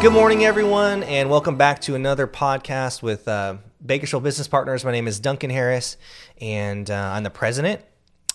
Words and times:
Good 0.00 0.14
morning, 0.14 0.46
everyone, 0.46 1.02
and 1.02 1.28
welcome 1.28 1.58
back 1.58 1.82
to 1.82 1.94
another 1.94 2.26
podcast 2.26 3.02
with 3.02 3.28
uh, 3.28 3.58
Bakersfield 3.84 4.22
Business 4.22 4.48
Partners. 4.48 4.82
My 4.82 4.92
name 4.92 5.06
is 5.06 5.20
Duncan 5.20 5.50
Harris, 5.50 5.98
and 6.40 6.90
uh, 6.90 6.94
I'm 6.94 7.22
the 7.22 7.28
president 7.28 7.82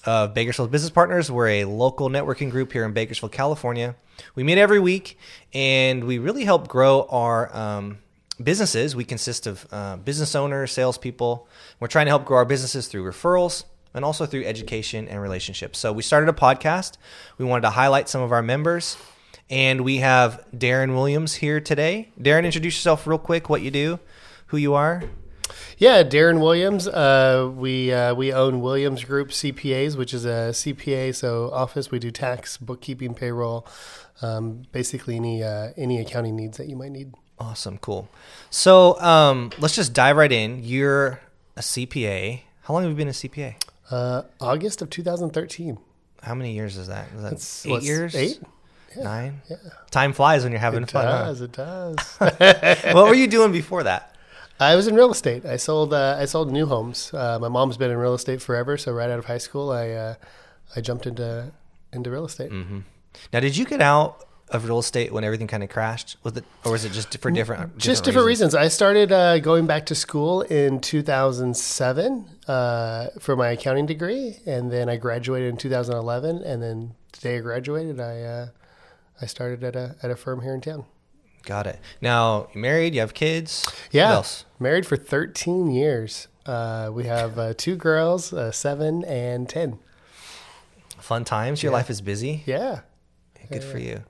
of 0.05 0.35
Bakersfield 0.35 0.69
Business 0.69 0.91
Partners. 0.91 1.31
We're 1.31 1.47
a 1.47 1.65
local 1.65 2.07
networking 2.09 2.51
group 2.51 2.71
here 2.71 2.85
in 2.85 2.93
Bakersfield, 2.93 3.31
California. 3.31 3.95
We 4.35 4.43
meet 4.43 4.59
every 4.59 4.79
week, 4.79 5.17
and 5.55 6.03
we 6.03 6.19
really 6.19 6.43
help 6.43 6.67
grow 6.67 7.07
our 7.09 7.55
um, 7.57 7.97
businesses. 8.41 8.95
We 8.95 9.03
consist 9.03 9.47
of 9.47 9.65
uh, 9.71 9.95
business 9.97 10.35
owners, 10.35 10.71
salespeople. 10.71 11.47
We're 11.79 11.87
trying 11.87 12.05
to 12.05 12.11
help 12.11 12.25
grow 12.25 12.37
our 12.37 12.45
businesses 12.45 12.87
through 12.87 13.11
referrals 13.11 13.63
and 13.95 14.05
also 14.05 14.27
through 14.27 14.43
education 14.43 15.07
and 15.07 15.19
relationships. 15.19 15.79
So 15.79 15.91
we 15.91 16.03
started 16.03 16.29
a 16.29 16.33
podcast. 16.33 16.97
We 17.39 17.45
wanted 17.45 17.61
to 17.61 17.71
highlight 17.71 18.07
some 18.07 18.21
of 18.21 18.31
our 18.31 18.43
members 18.43 18.97
and 19.49 19.81
we 19.81 19.97
have 19.97 20.43
Darren 20.55 20.93
Williams 20.95 21.35
here 21.35 21.59
today. 21.59 22.09
Darren, 22.19 22.45
introduce 22.45 22.75
yourself 22.75 23.05
real 23.07 23.17
quick, 23.17 23.49
what 23.49 23.61
you 23.61 23.71
do, 23.71 23.99
who 24.47 24.57
you 24.57 24.73
are. 24.73 25.03
Yeah, 25.77 26.03
Darren 26.03 26.39
Williams. 26.41 26.87
Uh, 26.87 27.51
we 27.53 27.91
uh, 27.93 28.15
we 28.15 28.33
own 28.33 28.61
Williams 28.61 29.03
Group 29.03 29.29
CPAs, 29.29 29.95
which 29.97 30.13
is 30.13 30.25
a 30.25 30.49
CPA 30.51 31.13
so 31.13 31.51
office. 31.51 31.91
We 31.91 31.99
do 31.99 32.11
tax, 32.11 32.57
bookkeeping, 32.57 33.13
payroll, 33.13 33.67
um, 34.21 34.63
basically 34.71 35.17
any 35.17 35.43
uh, 35.43 35.71
any 35.77 35.99
accounting 35.99 36.35
needs 36.35 36.57
that 36.57 36.67
you 36.67 36.75
might 36.75 36.91
need. 36.91 37.13
Awesome, 37.37 37.77
cool. 37.79 38.07
So 38.49 38.99
um, 39.01 39.51
let's 39.59 39.75
just 39.75 39.93
dive 39.93 40.15
right 40.15 40.31
in. 40.31 40.63
You're 40.63 41.19
a 41.57 41.61
CPA. 41.61 42.41
How 42.63 42.73
long 42.73 42.83
have 42.83 42.91
you 42.91 42.97
been 42.97 43.09
a 43.09 43.11
CPA? 43.11 43.55
Uh, 43.91 44.23
August 44.39 44.81
of 44.81 44.89
2013. 44.89 45.77
How 46.23 46.33
many 46.33 46.53
years 46.53 46.77
is 46.77 46.87
that? 46.87 47.07
Is 47.09 47.21
that 47.21 47.23
That's- 47.23 47.65
eight 47.65 47.83
years? 47.83 48.15
eight? 48.15 48.39
Nine? 49.03 49.41
Yeah. 49.49 49.57
Time 49.91 50.13
flies 50.13 50.43
when 50.43 50.51
you're 50.51 50.61
having 50.61 50.83
It 50.83 50.91
fun. 50.91 51.05
huh? 51.05 51.25
does. 51.25 51.41
It 51.41 51.51
does. 51.51 51.97
what 52.93 53.07
were 53.07 53.15
you 53.15 53.27
doing 53.27 53.51
before 53.51 53.83
that? 53.83 54.15
I 54.59 54.75
was 54.75 54.87
in 54.87 54.95
real 54.95 55.11
estate. 55.11 55.45
I 55.45 55.57
sold 55.57 55.93
uh, 55.93 56.15
I 56.17 56.25
sold 56.25 56.51
new 56.51 56.65
homes. 56.65 57.13
Uh, 57.13 57.37
my 57.39 57.49
mom's 57.49 57.75
been 57.77 57.91
in 57.91 57.97
real 57.97 58.13
estate 58.13 58.41
forever, 58.41 58.77
so 58.77 58.93
right 58.93 59.09
out 59.09 59.19
of 59.19 59.25
high 59.25 59.37
school, 59.37 59.71
I 59.71 59.89
uh, 59.89 60.15
I 60.75 60.81
jumped 60.81 61.05
into 61.05 61.51
into 61.91 62.09
real 62.09 62.25
estate. 62.25 62.51
Mm-hmm. 62.51 62.79
Now, 63.33 63.39
did 63.41 63.57
you 63.57 63.65
get 63.65 63.81
out 63.81 64.25
of 64.49 64.65
real 64.65 64.79
estate 64.79 65.11
when 65.11 65.23
everything 65.23 65.47
kind 65.47 65.63
of 65.63 65.69
crashed? 65.69 66.17
Was 66.23 66.37
it, 66.37 66.45
or 66.63 66.71
was 66.71 66.85
it 66.85 66.91
just 66.91 67.17
for 67.19 67.31
different? 67.31 67.77
Just 67.77 68.03
different 68.03 68.27
reasons. 68.27 68.55
I 68.55 68.67
started 68.69 69.11
uh, 69.11 69.39
going 69.39 69.65
back 69.65 69.85
to 69.87 69.95
school 69.95 70.41
in 70.43 70.79
2007 70.79 72.25
uh, 72.47 73.07
for 73.19 73.35
my 73.35 73.49
accounting 73.49 73.85
degree, 73.85 74.37
and 74.45 74.71
then 74.71 74.87
I 74.89 74.97
graduated 74.97 75.49
in 75.49 75.57
2011. 75.57 76.43
And 76.43 76.61
then 76.61 76.93
the 77.13 77.19
day 77.19 77.37
I 77.37 77.39
graduated, 77.39 77.99
I 77.99 78.21
uh, 78.21 78.47
I 79.21 79.25
started 79.25 79.63
at 79.63 79.75
a 79.75 79.95
at 80.03 80.11
a 80.11 80.15
firm 80.15 80.41
here 80.41 80.53
in 80.53 80.61
town. 80.61 80.85
Got 81.43 81.67
it. 81.67 81.79
Now, 82.01 82.47
you 82.53 82.61
married? 82.61 82.95
You 82.95 83.01
have 83.01 83.13
kids? 83.13 83.71
Yeah, 83.91 84.23
married 84.59 84.85
for 84.85 84.97
13 84.97 85.69
years. 85.69 86.27
Uh, 86.45 86.89
we 86.91 87.05
have 87.05 87.37
uh, 87.37 87.53
two 87.55 87.75
girls, 87.75 88.33
uh, 88.33 88.51
seven 88.51 89.03
and 89.05 89.47
ten. 89.47 89.79
Fun 90.99 91.23
times. 91.23 91.61
Your 91.61 91.71
life 91.71 91.89
is 91.89 92.01
busy. 92.01 92.43
Yeah, 92.45 92.81
Good 93.49 93.63
for 93.63 93.77
you. 93.77 94.03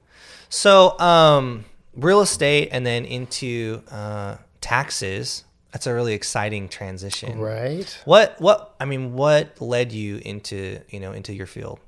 So, 0.49 0.97
um, 0.99 1.65
real 1.93 2.21
estate 2.21 2.69
and 2.71 2.85
then 2.85 3.03
into 3.05 3.81
uh, 3.91 4.37
taxes. 4.61 5.43
That's 5.75 5.87
a 5.87 5.93
really 5.93 6.13
exciting 6.13 6.69
transition. 6.69 7.37
right. 7.37 8.01
What? 8.05 8.39
What? 8.39 8.73
I 8.79 8.85
mean, 8.85 9.11
what 9.11 9.59
led 9.59 9.91
you 9.91 10.21
into 10.23 10.79
you 10.87 11.01
know 11.01 11.11
into 11.11 11.33
your 11.33 11.47
field? 11.47 11.81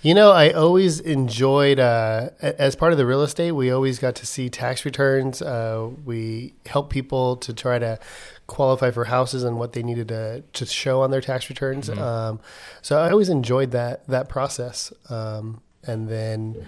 You 0.00 0.14
know, 0.14 0.30
I 0.30 0.52
always 0.52 1.00
enjoyed, 1.00 1.78
uh, 1.78 2.30
as 2.40 2.74
part 2.76 2.92
of 2.92 2.98
the 2.98 3.04
real 3.04 3.20
estate, 3.20 3.52
we 3.52 3.70
always 3.70 3.98
got 3.98 4.14
to 4.14 4.26
see 4.26 4.48
tax 4.48 4.86
returns. 4.86 5.42
Uh, 5.42 5.90
we 6.06 6.54
help 6.64 6.88
people 6.88 7.36
to 7.36 7.52
try 7.52 7.78
to 7.78 7.98
qualify 8.46 8.90
for 8.90 9.04
houses 9.04 9.44
and 9.44 9.58
what 9.58 9.74
they 9.74 9.82
needed 9.82 10.08
to, 10.08 10.42
to 10.54 10.64
show 10.64 11.02
on 11.02 11.10
their 11.10 11.20
tax 11.20 11.50
returns. 11.50 11.90
Um, 11.90 12.40
so 12.80 12.98
I 13.00 13.10
always 13.10 13.28
enjoyed 13.28 13.72
that, 13.72 14.06
that 14.08 14.30
process. 14.30 14.94
Um, 15.10 15.60
and 15.82 16.08
then 16.08 16.64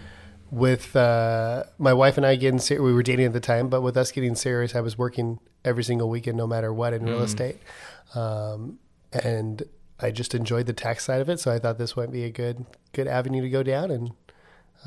with 0.50 0.94
uh, 0.94 1.62
my 1.78 1.94
wife 1.94 2.18
and 2.18 2.26
I 2.26 2.36
getting 2.36 2.58
serious, 2.58 2.82
we 2.82 2.92
were 2.92 3.02
dating 3.02 3.24
at 3.24 3.32
the 3.32 3.40
time, 3.40 3.68
but 3.68 3.80
with 3.80 3.96
us 3.96 4.12
getting 4.12 4.34
serious, 4.34 4.74
I 4.74 4.82
was 4.82 4.98
working 4.98 5.38
every 5.64 5.84
single 5.84 6.08
weekend, 6.08 6.36
no 6.36 6.46
matter 6.46 6.72
what, 6.72 6.92
in 6.92 7.04
real 7.04 7.22
estate. 7.22 7.58
Um, 8.14 8.78
and 9.12 9.62
I 10.00 10.10
just 10.10 10.34
enjoyed 10.34 10.66
the 10.66 10.72
tax 10.72 11.04
side 11.04 11.20
of 11.20 11.28
it, 11.28 11.40
so 11.40 11.52
I 11.52 11.58
thought 11.58 11.78
this 11.78 11.96
might 11.96 12.12
be 12.12 12.24
a 12.24 12.30
good 12.30 12.64
good 12.92 13.08
avenue 13.08 13.42
to 13.42 13.50
go 13.50 13.62
down, 13.62 13.90
and 13.90 14.12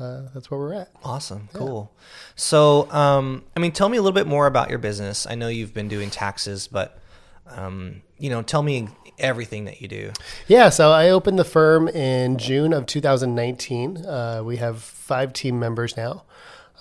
uh, 0.00 0.22
that's 0.34 0.50
where 0.50 0.58
we're 0.58 0.74
at. 0.74 0.90
Awesome. 1.04 1.48
Cool. 1.52 1.92
So, 2.34 2.90
um, 2.90 3.44
I 3.56 3.60
mean, 3.60 3.72
tell 3.72 3.88
me 3.88 3.98
a 3.98 4.02
little 4.02 4.14
bit 4.14 4.26
more 4.26 4.46
about 4.46 4.70
your 4.70 4.78
business. 4.78 5.26
I 5.26 5.34
know 5.34 5.48
you've 5.48 5.74
been 5.74 5.88
doing 5.88 6.10
taxes, 6.10 6.66
but 6.66 6.98
um, 7.46 8.02
you 8.18 8.30
know, 8.30 8.42
tell 8.42 8.62
me 8.62 8.88
everything 9.18 9.66
that 9.66 9.80
you 9.80 9.88
do. 9.88 10.12
Yeah, 10.48 10.70
so 10.70 10.92
I 10.92 11.10
opened 11.10 11.38
the 11.38 11.44
firm 11.44 11.88
in 11.88 12.38
June 12.38 12.72
of 12.72 12.86
2019. 12.86 14.04
Uh, 14.04 14.42
we 14.44 14.56
have 14.56 14.82
five 14.82 15.32
team 15.32 15.58
members 15.58 15.96
now. 15.96 16.24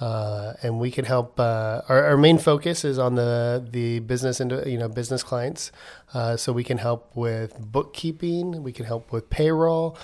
Uh, 0.01 0.53
and 0.63 0.79
we 0.79 0.89
can 0.89 1.05
help. 1.05 1.39
Uh, 1.39 1.81
our, 1.87 2.03
our 2.05 2.17
main 2.17 2.39
focus 2.39 2.83
is 2.83 2.97
on 2.97 3.15
the 3.15 3.63
the 3.71 3.99
business 3.99 4.39
and 4.39 4.51
you 4.65 4.77
know 4.77 4.89
business 4.89 5.21
clients. 5.21 5.71
Uh, 6.13 6.35
so 6.35 6.51
we 6.51 6.63
can 6.63 6.79
help 6.79 7.15
with 7.15 7.57
bookkeeping. 7.59 8.63
We 8.63 8.71
can 8.73 8.85
help 8.85 9.11
with 9.11 9.29
payroll, 9.29 9.95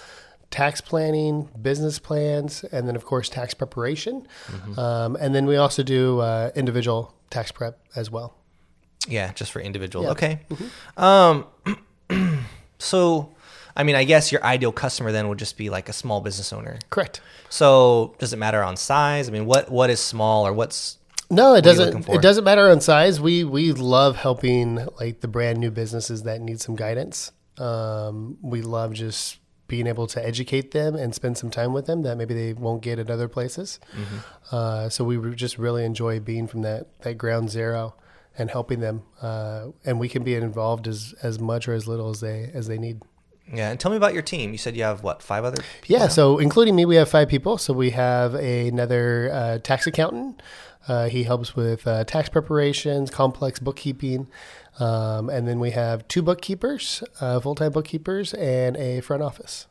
tax 0.52 0.82
planning, 0.82 1.50
business 1.60 1.98
plans, 1.98 2.64
and 2.72 2.88
then 2.88 2.96
of 2.96 3.06
course 3.06 3.28
tax 3.28 3.56
preparation. 3.56 4.28
Um, 4.78 5.18
and 5.20 5.34
then 5.34 5.48
we 5.48 5.58
also 5.58 5.82
do 5.82 6.20
uh, 6.20 6.52
individual 6.56 7.16
tax 7.32 7.52
prep 7.52 7.80
as 7.96 8.12
well. 8.12 8.36
Yeah, 9.08 9.32
just 9.34 9.52
for 9.52 9.62
individuals. 9.62 10.06
Yeah. 10.06 10.12
Okay. 10.12 10.40
Um, 10.98 11.46
so, 12.78 13.34
I 13.78 13.84
mean, 13.84 13.96
I 13.96 14.04
guess 14.04 14.32
your 14.32 14.44
ideal 14.44 14.72
customer 14.72 15.12
then 15.12 15.30
would 15.30 15.38
just 15.38 15.56
be 15.56 15.70
like 15.70 15.88
a 15.88 15.94
small 15.94 16.20
business 16.20 16.52
owner. 16.52 16.80
Correct. 16.90 17.22
So, 17.50 18.16
does 18.18 18.34
it 18.34 18.38
matter 18.38 18.64
on 18.64 18.76
size? 18.76 19.30
I 19.30 19.32
mean, 19.32 19.46
what 19.46 19.72
what 19.72 19.90
is 19.92 20.00
small 20.00 20.46
or 20.48 20.52
what's 20.52 20.98
No, 21.30 21.54
it 21.54 21.60
are 21.60 21.62
doesn't. 21.62 22.10
It 22.10 22.22
doesn't 22.22 22.44
matter 22.44 22.70
on 22.70 22.82
size. 22.82 23.22
We 23.22 23.44
we 23.44 23.72
love 23.72 24.18
helping 24.18 24.88
like 25.00 25.22
the 25.22 25.28
brand 25.28 25.60
new 25.60 25.70
businesses 25.70 26.24
that 26.24 26.42
need 26.42 26.60
some 26.60 26.76
guidance. 26.76 27.32
Um, 27.60 28.38
we 28.42 28.62
love 28.62 28.94
just 28.94 29.38
being 29.68 29.86
able 29.86 30.08
to 30.08 30.26
educate 30.26 30.72
them 30.72 30.96
and 30.96 31.14
spend 31.14 31.38
some 31.38 31.52
time 31.52 31.74
with 31.74 31.86
them 31.86 32.02
that 32.02 32.18
maybe 32.18 32.34
they 32.34 32.54
won't 32.54 32.82
get 32.82 33.00
at 33.00 33.12
other 33.12 33.28
places. 33.28 33.80
Mm-hmm. 33.94 34.18
Uh, 34.52 34.90
so 34.90 35.04
we 35.04 35.18
re- 35.18 35.36
just 35.36 35.58
really 35.58 35.84
enjoy 35.86 36.20
being 36.20 36.48
from 36.48 36.64
that 36.64 36.88
that 37.02 37.16
ground 37.16 37.52
zero 37.52 37.96
and 38.38 38.50
helping 38.50 38.80
them. 38.80 39.04
Uh, 39.22 39.68
and 39.86 40.00
we 40.00 40.10
can 40.10 40.24
be 40.24 40.34
involved 40.34 40.88
as 40.88 41.14
as 41.22 41.40
much 41.40 41.68
or 41.68 41.74
as 41.74 41.88
little 41.88 42.10
as 42.10 42.22
they 42.22 42.50
as 42.54 42.68
they 42.68 42.80
need. 42.80 43.02
Yeah? 43.54 43.70
And 43.72 43.80
tell 43.80 43.92
me 43.92 43.98
about 43.98 44.14
your 44.14 44.22
team. 44.24 44.52
You 44.52 44.58
said 44.58 44.76
you 44.76 44.84
have 44.84 45.04
what 45.04 45.22
five 45.22 45.44
other? 45.44 45.62
People 45.82 45.94
Yeah, 45.96 46.04
now? 46.06 46.08
so 46.10 46.38
including 46.38 46.76
me, 46.76 46.86
we 46.86 46.96
have 46.98 47.10
five 47.10 47.28
people. 47.30 47.58
So 47.58 47.74
we 47.74 47.92
have 47.92 48.34
another 48.34 49.30
uh, 49.34 49.58
tax 49.60 49.88
accountant. 49.88 50.42
Uh, 50.88 51.10
he 51.10 51.24
helps 51.24 51.56
with 51.56 51.86
uh, 51.86 52.04
tax 52.06 52.30
preparations, 52.30 53.10
complex 53.12 53.60
bookkeeping. 53.60 54.28
Um, 54.80 55.30
and 55.30 55.48
then 55.48 55.60
we 55.60 55.72
have 55.72 56.08
two 56.08 56.22
bookkeepers, 56.22 57.04
uh, 57.20 57.40
full 57.40 57.56
time 57.56 57.72
bookkeepers, 57.72 58.34
and 58.34 58.78
a 58.78 59.02
front 59.02 59.24
office. 59.24 59.68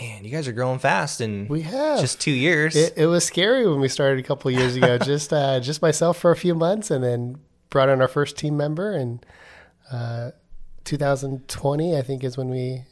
Man, 0.00 0.24
you 0.24 0.30
guys 0.30 0.46
are 0.46 0.52
growing 0.52 0.78
fast 0.78 1.20
in 1.20 1.48
We 1.48 1.62
have. 1.62 2.00
just 2.00 2.20
two 2.20 2.30
years. 2.32 2.76
it, 2.76 2.92
it 2.96 3.06
was 3.06 3.24
scary 3.24 3.66
when 3.68 3.80
we 3.80 3.88
started 3.88 4.18
a 4.18 4.22
couple 4.22 4.50
of 4.52 4.56
years 4.58 4.76
ago. 4.76 4.98
just 5.12 5.32
uh, 5.32 5.58
just 5.60 5.80
myself 5.80 6.18
for 6.18 6.30
a 6.30 6.36
few 6.36 6.54
months, 6.54 6.90
and 6.90 7.02
then 7.02 7.38
brought 7.70 7.88
in 7.88 8.00
our 8.02 8.08
first 8.08 8.36
team 8.36 8.56
member. 8.56 8.92
And 8.92 9.24
uh, 9.90 10.30
2020, 10.84 11.96
I 11.96 12.02
think, 12.02 12.24
is 12.24 12.36
when 12.36 12.48
we 12.50 12.82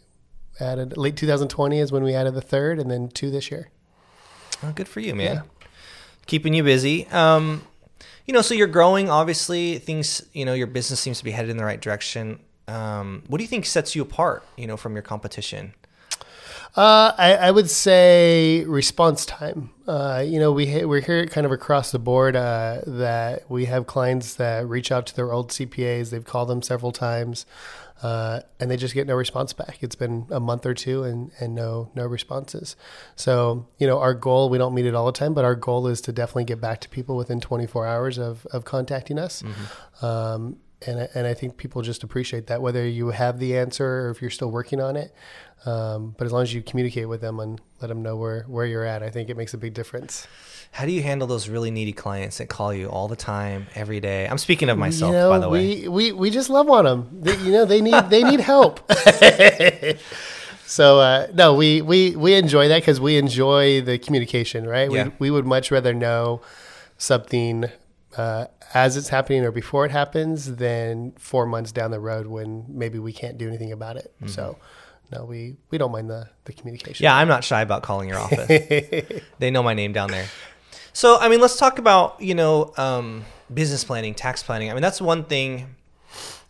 added. 0.61 0.97
Late 0.97 1.17
2020 1.17 1.78
is 1.78 1.93
when 1.93 2.03
we 2.03 2.15
added 2.15 2.35
the 2.35 2.41
third, 2.41 2.79
and 2.79 2.91
then 2.91 3.08
two 3.08 3.31
this 3.31 3.50
year. 3.50 3.70
Oh, 4.62 4.73
good 4.73 4.88
for 4.88 5.00
you, 5.00 5.14
man. 5.14 5.43
Keeping 6.26 6.55
you 6.55 6.62
busy. 6.62 7.06
Um, 7.08 7.62
you 8.26 8.35
know, 8.35 8.43
so 8.43 8.55
you're 8.55 8.67
growing. 8.67 9.08
Obviously, 9.08 9.79
things. 9.79 10.26
You 10.32 10.44
know, 10.44 10.55
your 10.55 10.67
business 10.67 11.00
seems 11.00 11.19
to 11.19 11.25
be 11.25 11.31
headed 11.31 11.50
in 11.50 11.56
the 11.56 11.64
right 11.64 11.81
direction. 11.81 12.41
Um, 12.69 13.23
what 13.29 13.38
do 13.38 13.44
you 13.44 13.49
think 13.49 13.67
sets 13.67 13.94
you 13.94 14.03
apart? 14.03 14.44
You 14.56 14.67
know, 14.67 14.76
from 14.76 14.94
your 14.94 15.03
competition. 15.03 15.75
Uh, 16.76 17.14
I, 17.17 17.37
I 17.37 17.50
would 17.52 17.70
say 17.70 18.62
response 18.67 19.25
time. 19.25 19.70
Uh, 19.87 20.23
you 20.26 20.38
know, 20.38 20.52
we 20.52 20.85
we're 20.85 21.00
here 21.00 21.26
kind 21.26 21.47
of 21.47 21.52
across 21.52 21.91
the 21.91 21.99
board 21.99 22.37
uh, 22.37 22.82
that 22.87 23.50
we 23.50 23.64
have 23.64 23.87
clients 23.87 24.35
that 24.35 24.69
reach 24.69 24.93
out 24.93 25.06
to 25.06 25.17
their 25.17 25.32
old 25.32 25.50
CPAs. 25.50 26.11
They've 26.11 26.25
called 26.25 26.49
them 26.49 26.61
several 26.61 26.93
times, 26.93 27.47
uh, 28.02 28.40
and 28.60 28.70
they 28.70 28.76
just 28.76 28.94
get 28.94 29.06
no 29.06 29.14
response 29.14 29.52
back. 29.52 29.78
It's 29.81 29.94
been 29.94 30.26
a 30.31 30.40
month 30.40 30.66
or 30.66 30.75
two, 30.75 31.02
and 31.04 31.31
and 31.40 31.54
no 31.54 31.90
no 31.94 32.04
responses. 32.06 32.76
So 33.14 33.66
you 33.78 33.87
know, 33.87 33.98
our 34.00 34.14
goal 34.14 34.48
we 34.50 34.58
don't 34.58 34.75
meet 34.75 34.87
it 34.87 34.94
all 34.94 35.06
the 35.06 35.12
time, 35.12 35.34
but 35.34 35.44
our 35.44 35.54
goal 35.54 35.87
is 35.87 36.00
to 36.02 36.12
definitely 36.12 36.44
get 36.44 36.60
back 36.60 36.81
to 36.82 36.88
people 36.88 37.16
within 37.16 37.40
24 37.40 37.87
hours 37.87 38.19
of 38.19 38.46
of 38.52 38.64
contacting 38.64 39.19
us. 39.19 39.43
Um, 40.02 40.56
and 40.87 41.00
I- 41.00 41.08
and 41.14 41.26
I 41.26 41.34
think 41.34 41.56
people 41.56 41.82
just 41.82 42.02
appreciate 42.02 42.49
that, 42.49 42.61
whether 42.61 42.87
you 42.87 43.08
have 43.11 43.38
the 43.38 43.56
answer 43.56 43.87
or 44.06 44.11
if 44.11 44.20
you're 44.20 44.31
still 44.31 44.50
working 44.50 44.81
on 44.81 44.96
it. 44.96 45.14
Um, 45.64 46.14
but 46.19 46.26
as 46.26 46.32
long 46.32 46.43
as 46.43 46.52
you 46.55 46.62
communicate 46.62 47.08
with 47.08 47.20
them 47.23 47.40
and 47.40 47.61
let 47.81 47.88
them 47.88 48.02
know 48.02 48.17
where 48.17 48.43
where 48.49 48.67
you're 48.67 48.84
at, 48.84 49.02
I 49.02 49.11
think 49.11 49.31
it 49.31 49.37
makes 49.37 49.55
a 49.55 49.58
big 49.58 49.73
difference. 49.75 50.26
How 50.73 50.84
do 50.84 50.93
you 50.93 51.02
handle 51.02 51.26
those 51.26 51.49
really 51.49 51.70
needy 51.70 51.93
clients 51.93 52.38
that 52.38 52.49
call 52.49 52.75
you 52.75 52.88
all 52.88 53.08
the 53.08 53.17
time, 53.17 53.67
every 53.75 53.99
day? 54.00 54.28
I'm 54.28 54.37
speaking 54.38 54.69
of 54.69 54.76
myself, 54.76 55.11
you 55.11 55.17
know, 55.17 55.31
by 55.31 55.38
the 55.38 55.49
way. 55.49 55.82
we, 55.82 55.88
we 55.88 56.12
we 56.12 56.31
just 56.31 56.50
love 56.50 56.69
on 56.69 56.84
them. 56.84 57.08
They, 57.23 57.37
you 57.38 57.52
know, 57.52 57.64
they 57.64 57.81
need 57.81 58.11
they 58.11 58.23
need 58.23 58.40
help. 58.40 58.81
so 60.67 61.00
uh, 61.00 61.28
no, 61.34 61.55
we 61.55 61.82
we 61.82 62.14
we 62.17 62.34
enjoy 62.34 62.69
that 62.69 62.81
because 62.82 63.00
we 63.00 63.17
enjoy 63.17 63.81
the 63.81 63.99
communication, 63.99 64.67
right? 64.67 64.90
Yeah. 64.90 65.05
We 65.05 65.12
we 65.19 65.31
would 65.31 65.46
much 65.46 65.70
rather 65.70 65.94
know 65.94 66.43
something 66.99 67.67
uh, 68.16 68.46
as 68.74 68.96
it's 68.96 69.08
happening 69.08 69.44
or 69.44 69.50
before 69.50 69.84
it 69.84 69.90
happens 69.90 70.56
than 70.56 71.12
four 71.18 71.46
months 71.46 71.72
down 71.72 71.90
the 71.90 72.00
road 72.00 72.26
when 72.26 72.64
maybe 72.68 72.98
we 72.98 73.12
can't 73.12 73.38
do 73.38 73.48
anything 73.48 73.72
about 73.72 73.96
it. 73.96 74.12
So 74.26 74.58
no, 75.12 75.24
we 75.24 75.56
we 75.70 75.78
don't 75.78 75.92
mind 75.92 76.10
the 76.10 76.28
the 76.44 76.52
communication. 76.52 77.04
Yeah, 77.04 77.16
I'm 77.16 77.28
not 77.28 77.44
shy 77.44 77.60
about 77.60 77.82
calling 77.82 78.08
your 78.08 78.18
office. 78.18 78.48
they 79.38 79.50
know 79.50 79.62
my 79.62 79.74
name 79.74 79.92
down 79.92 80.10
there. 80.10 80.26
So, 80.96 81.18
I 81.18 81.28
mean, 81.28 81.42
let's 81.42 81.58
talk 81.58 81.78
about, 81.78 82.22
you 82.22 82.34
know, 82.34 82.72
um, 82.78 83.26
business 83.52 83.84
planning, 83.84 84.14
tax 84.14 84.42
planning. 84.42 84.70
I 84.70 84.72
mean, 84.72 84.80
that's 84.80 84.98
one 84.98 85.24
thing. 85.24 85.74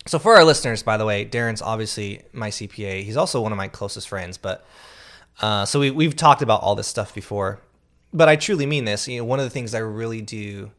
So, 0.06 0.20
for 0.20 0.36
our 0.36 0.44
listeners, 0.44 0.84
by 0.84 0.96
the 0.96 1.04
way, 1.04 1.24
Darren's 1.24 1.60
obviously 1.60 2.22
my 2.32 2.50
CPA. 2.50 3.02
He's 3.02 3.16
also 3.16 3.40
one 3.40 3.50
of 3.50 3.58
my 3.58 3.66
closest 3.66 4.08
friends. 4.08 4.38
But 4.38 4.64
uh, 5.42 5.64
so 5.64 5.80
we, 5.80 5.90
we've 5.90 6.14
talked 6.14 6.42
about 6.42 6.62
all 6.62 6.76
this 6.76 6.86
stuff 6.86 7.12
before. 7.12 7.60
But 8.14 8.28
I 8.28 8.36
truly 8.36 8.66
mean 8.66 8.84
this. 8.84 9.08
You 9.08 9.18
know, 9.18 9.24
one 9.24 9.40
of 9.40 9.44
the 9.44 9.50
things 9.50 9.74
I 9.74 9.80
really 9.80 10.22
do 10.22 10.70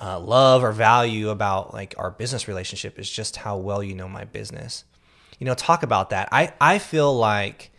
uh, 0.00 0.18
love 0.18 0.64
or 0.64 0.72
value 0.72 1.28
about 1.30 1.74
like 1.74 1.94
our 1.98 2.10
business 2.10 2.48
relationship 2.48 2.98
is 2.98 3.10
just 3.10 3.36
how 3.36 3.56
well 3.56 3.82
you 3.82 3.94
know 3.94 4.08
my 4.08 4.24
business. 4.24 4.84
You 5.38 5.46
know, 5.46 5.54
talk 5.54 5.82
about 5.82 6.10
that. 6.10 6.28
I, 6.32 6.52
I 6.60 6.78
feel 6.78 7.16
like 7.16 7.70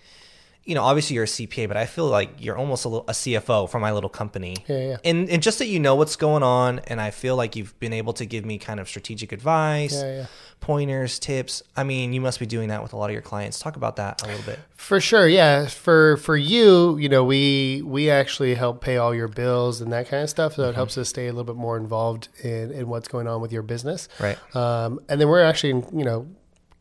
you 0.63 0.75
know, 0.75 0.83
obviously 0.83 1.15
you're 1.15 1.23
a 1.23 1.27
CPA, 1.27 1.67
but 1.67 1.75
I 1.75 1.85
feel 1.87 2.05
like 2.07 2.29
you're 2.37 2.55
almost 2.57 2.85
a, 2.85 2.89
little, 2.89 3.05
a 3.07 3.13
CFO 3.13 3.67
for 3.69 3.79
my 3.79 3.91
little 3.91 4.09
company. 4.11 4.57
Yeah, 4.67 4.77
yeah. 4.77 4.97
And 5.03 5.27
and 5.29 5.41
just 5.41 5.57
that 5.59 5.67
you 5.67 5.79
know 5.79 5.95
what's 5.95 6.15
going 6.15 6.43
on, 6.43 6.79
and 6.87 7.01
I 7.01 7.09
feel 7.09 7.35
like 7.35 7.55
you've 7.55 7.77
been 7.79 7.93
able 7.93 8.13
to 8.13 8.25
give 8.25 8.45
me 8.45 8.57
kind 8.59 8.79
of 8.79 8.87
strategic 8.87 9.31
advice, 9.31 9.93
Yeah, 9.93 10.15
yeah. 10.17 10.25
pointers, 10.59 11.17
tips. 11.17 11.63
I 11.75 11.83
mean, 11.83 12.13
you 12.13 12.21
must 12.21 12.39
be 12.39 12.45
doing 12.45 12.69
that 12.69 12.83
with 12.83 12.93
a 12.93 12.97
lot 12.97 13.09
of 13.09 13.13
your 13.13 13.23
clients. 13.23 13.59
Talk 13.59 13.75
about 13.75 13.95
that 13.95 14.21
a 14.23 14.27
little 14.27 14.43
bit. 14.45 14.59
For 14.75 14.99
sure, 15.01 15.27
yeah. 15.27 15.65
For 15.67 16.17
for 16.17 16.37
you, 16.37 16.95
you 16.97 17.09
know, 17.09 17.23
we 17.23 17.81
we 17.83 18.11
actually 18.11 18.53
help 18.53 18.81
pay 18.81 18.97
all 18.97 19.15
your 19.15 19.27
bills 19.27 19.81
and 19.81 19.91
that 19.93 20.09
kind 20.09 20.21
of 20.21 20.29
stuff. 20.29 20.53
So 20.53 20.69
it 20.69 20.75
helps 20.75 20.95
us 20.97 21.09
stay 21.09 21.25
a 21.27 21.31
little 21.33 21.51
bit 21.51 21.55
more 21.59 21.75
involved 21.77 22.27
in 22.43 22.71
in 22.71 22.87
what's 22.87 23.07
going 23.07 23.27
on 23.27 23.41
with 23.41 23.51
your 23.51 23.63
business. 23.63 24.07
Right. 24.19 24.37
Um, 24.55 24.99
and 25.09 25.19
then 25.19 25.27
we're 25.27 25.41
actually, 25.43 25.83
you 25.97 26.05
know, 26.05 26.27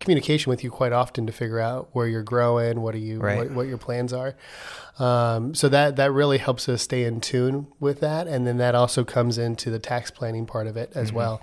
communication 0.00 0.49
with 0.50 0.64
you 0.64 0.70
quite 0.70 0.93
often 0.93 1.26
to 1.26 1.32
figure 1.32 1.61
out 1.61 1.91
where 1.93 2.06
you're 2.08 2.23
growing, 2.23 2.81
what 2.81 2.94
are 2.94 2.99
you, 2.99 3.20
Right. 3.20 3.37
what, 3.37 3.50
what 3.50 3.67
your 3.69 3.79
plans 3.79 4.12
are. 4.12 4.35
Um, 4.99 5.55
so 5.55 5.69
that 5.70 5.97
that 5.97 6.12
really 6.12 6.37
helps 6.38 6.69
us 6.69 6.82
stay 6.82 7.05
in 7.05 7.20
tune 7.23 7.69
with 7.81 8.00
that, 8.00 8.26
and 8.26 8.47
then 8.47 8.58
that 8.58 8.75
also 8.75 9.02
comes 9.02 9.38
into 9.38 9.70
the 9.70 9.79
tax 9.79 10.11
planning 10.11 10.44
part 10.44 10.67
of 10.67 10.76
it 10.76 10.93
as 10.94 11.11
well. 11.11 11.41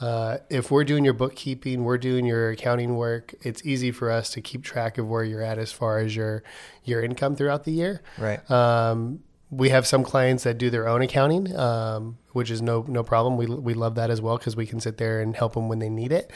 Uh, 0.00 0.38
if 0.50 0.72
we're 0.72 0.82
doing 0.82 1.04
your 1.04 1.14
bookkeeping, 1.14 1.84
we're 1.84 1.98
doing 1.98 2.26
your 2.26 2.50
accounting 2.50 2.96
work. 2.96 3.34
It's 3.42 3.64
easy 3.64 3.92
for 3.92 4.10
us 4.10 4.30
to 4.30 4.40
keep 4.40 4.64
track 4.64 4.98
of 4.98 5.06
where 5.06 5.22
you're 5.22 5.42
at 5.42 5.58
as 5.58 5.70
far 5.70 5.98
as 5.98 6.16
your 6.16 6.42
your 6.84 7.00
income 7.02 7.36
throughout 7.36 7.62
the 7.64 7.72
year. 7.72 8.02
Right. 8.18 8.48
Um, 8.50 9.20
we 9.50 9.68
have 9.68 9.86
some 9.86 10.02
clients 10.02 10.42
that 10.44 10.58
do 10.58 10.70
their 10.70 10.88
own 10.88 11.02
accounting, 11.02 11.56
um, 11.56 12.18
which 12.32 12.50
is 12.50 12.60
no 12.62 12.84
no 12.88 13.02
problem. 13.02 13.36
We 13.36 13.46
we 13.46 13.74
love 13.74 13.94
that 13.94 14.10
as 14.10 14.20
well 14.20 14.36
because 14.38 14.56
we 14.56 14.66
can 14.66 14.80
sit 14.80 14.96
there 14.98 15.20
and 15.20 15.36
help 15.36 15.54
them 15.54 15.68
when 15.68 15.78
they 15.78 15.88
need 15.88 16.12
it. 16.12 16.32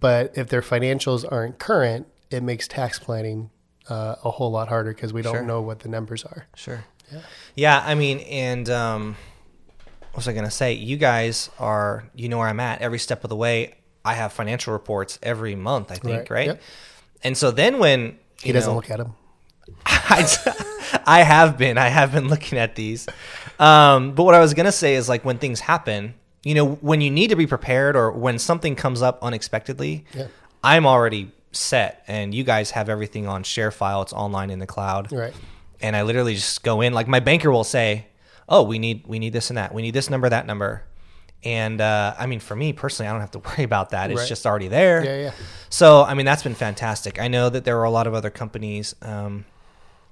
But 0.00 0.36
if 0.36 0.48
their 0.48 0.62
financials 0.62 1.24
aren't 1.30 1.58
current, 1.58 2.06
it 2.30 2.42
makes 2.42 2.68
tax 2.68 2.98
planning 2.98 3.50
uh, 3.88 4.16
a 4.24 4.30
whole 4.30 4.50
lot 4.50 4.68
harder 4.68 4.92
because 4.94 5.12
we 5.12 5.22
don't 5.22 5.34
Sure. 5.34 5.42
know 5.42 5.60
what 5.60 5.80
the 5.80 5.88
numbers 5.88 6.24
are. 6.24 6.46
Sure. 6.54 6.84
Yeah. 7.12 7.20
Yeah. 7.56 7.82
I 7.84 7.94
mean, 7.94 8.20
and 8.20 8.70
um, 8.70 9.16
what 10.12 10.16
was 10.18 10.28
I 10.28 10.32
going 10.32 10.44
to 10.44 10.50
say? 10.50 10.72
You 10.74 10.96
guys 10.96 11.50
are, 11.58 12.04
you 12.14 12.28
know 12.28 12.38
where 12.38 12.48
I'm 12.48 12.60
at 12.60 12.80
every 12.80 12.98
step 12.98 13.24
of 13.24 13.28
the 13.30 13.36
way. 13.36 13.74
I 14.04 14.14
have 14.14 14.32
financial 14.32 14.72
reports 14.72 15.18
every 15.22 15.54
month, 15.56 15.90
I 15.92 15.96
think, 15.96 16.14
Right. 16.20 16.30
right? 16.30 16.46
Yep. 16.48 16.62
And 17.24 17.36
so 17.36 17.50
then 17.50 17.78
when 17.78 18.18
He 18.42 18.52
doesn't 18.52 18.70
know, 18.70 18.76
look 18.76 18.90
at 18.90 18.98
them. 18.98 19.14
I, 19.86 20.26
I 21.06 21.22
have 21.22 21.56
been. 21.58 21.78
I 21.78 21.88
have 21.88 22.12
been 22.12 22.28
looking 22.28 22.58
at 22.58 22.74
these. 22.74 23.06
Um, 23.58 24.12
but 24.14 24.24
what 24.24 24.34
I 24.34 24.40
was 24.40 24.54
going 24.54 24.66
to 24.66 24.72
say 24.72 24.94
is 24.94 25.08
like 25.08 25.24
when 25.24 25.38
things 25.38 25.60
happen, 25.60 26.14
you 26.44 26.54
know, 26.54 26.72
when 26.76 27.00
you 27.00 27.10
need 27.10 27.28
to 27.30 27.36
be 27.36 27.46
prepared 27.46 27.96
or 27.96 28.10
when 28.12 28.38
something 28.38 28.74
comes 28.76 29.02
up 29.02 29.18
unexpectedly, 29.22 30.04
Yeah. 30.14 30.26
I'm 30.64 30.86
already 30.86 31.32
set 31.52 32.02
and 32.06 32.34
you 32.34 32.44
guys 32.44 32.70
have 32.72 32.88
everything 32.88 33.26
on 33.26 33.42
ShareFile. 33.42 34.02
It's 34.02 34.12
online 34.12 34.50
in 34.50 34.58
the 34.58 34.66
cloud. 34.66 35.12
Right. 35.12 35.34
And 35.80 35.94
I 35.96 36.02
literally 36.02 36.34
just 36.34 36.62
go 36.62 36.80
in 36.80 36.92
like 36.92 37.08
my 37.08 37.20
banker 37.20 37.50
will 37.50 37.64
say, 37.64 38.06
"Oh, 38.48 38.62
we 38.62 38.78
need 38.78 39.04
we 39.06 39.18
need 39.18 39.32
this 39.32 39.50
and 39.50 39.56
that. 39.56 39.74
We 39.74 39.82
need 39.82 39.94
this 39.94 40.08
number, 40.08 40.28
that 40.28 40.46
number." 40.46 40.84
And 41.44 41.80
uh, 41.80 42.14
I 42.16 42.26
mean, 42.26 42.38
for 42.38 42.54
me 42.54 42.72
personally, 42.72 43.08
I 43.08 43.12
don't 43.12 43.20
have 43.20 43.32
to 43.32 43.38
worry 43.48 43.64
about 43.64 43.90
that. 43.90 44.10
It's 44.12 44.20
Right. 44.20 44.28
just 44.28 44.46
already 44.46 44.68
there. 44.68 45.04
Yeah, 45.04 45.16
yeah. 45.16 45.32
So, 45.70 46.04
I 46.04 46.14
mean, 46.14 46.24
that's 46.26 46.44
been 46.44 46.54
fantastic. 46.54 47.20
I 47.20 47.26
know 47.26 47.48
that 47.50 47.64
there 47.64 47.78
are 47.80 47.84
a 47.84 47.90
lot 47.90 48.06
of 48.06 48.14
other 48.14 48.30
companies, 48.30 48.94
um, 49.02 49.44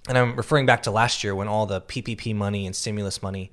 and 0.08 0.17
I'm 0.19 0.37
referring 0.37 0.67
back 0.67 0.82
to 0.85 0.91
last 0.91 1.23
year 1.25 1.35
when 1.35 1.49
all 1.49 1.67
the 1.67 1.81
PPP 1.81 2.35
money 2.35 2.67
and 2.67 2.75
stimulus 2.75 3.23
money, 3.23 3.50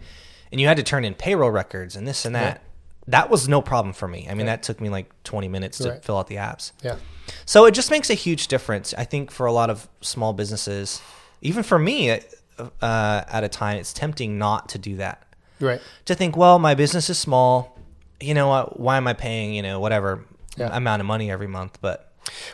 and 0.52 0.60
you 0.62 0.68
had 0.68 0.78
to 0.78 0.84
turn 0.84 1.04
in 1.06 1.14
payroll 1.14 1.52
records 1.52 1.96
and 1.96 2.08
this 2.08 2.26
and 2.26 2.36
that. 2.36 2.62
That 3.10 3.30
was 3.30 3.48
no 3.48 3.62
problem 3.62 3.94
for 3.94 4.08
me. 4.08 4.28
I 4.30 4.34
mean, 4.34 4.48
that 4.48 4.64
took 4.64 4.82
me 4.82 4.90
like 4.90 5.10
20 5.24 5.48
minutes 5.48 5.78
to 5.80 5.92
Right. 5.92 6.04
fill 6.04 6.18
out 6.18 6.28
the 6.28 6.36
apps. 6.36 6.74
Yeah. 6.82 6.98
So 7.46 7.66
it 7.66 7.72
just 7.72 7.90
makes 7.90 8.10
a 8.10 8.14
huge 8.14 8.48
difference. 8.48 8.94
I 8.98 9.06
think 9.06 9.32
for 9.32 9.46
a 9.46 9.52
lot 9.54 9.70
of 9.70 9.88
small 10.02 10.34
businesses, 10.34 11.02
even 11.42 11.64
for 11.64 11.80
me 11.80 12.12
uh, 12.12 13.22
at 13.30 13.44
a 13.44 13.48
time, 13.50 13.78
it's 13.78 13.94
tempting 13.94 14.38
not 14.38 14.68
to 14.70 14.78
do 14.78 14.98
that. 14.98 15.24
Right. 15.62 15.80
To 16.06 16.16
think, 16.16 16.36
well, 16.36 16.60
my 16.60 16.76
business 16.76 17.10
is 17.10 17.18
small. 17.18 17.78
You 18.20 18.34
know 18.34 18.48
what? 18.50 18.80
Why 18.80 18.98
am 18.98 19.08
I 19.08 19.14
paying, 19.14 19.54
you 19.54 19.62
know, 19.62 19.80
whatever 19.80 20.26
Yeah. 20.58 20.76
amount 20.76 21.00
of 21.02 21.06
money 21.06 21.30
every 21.32 21.48
month? 21.48 21.78
But 21.82 22.12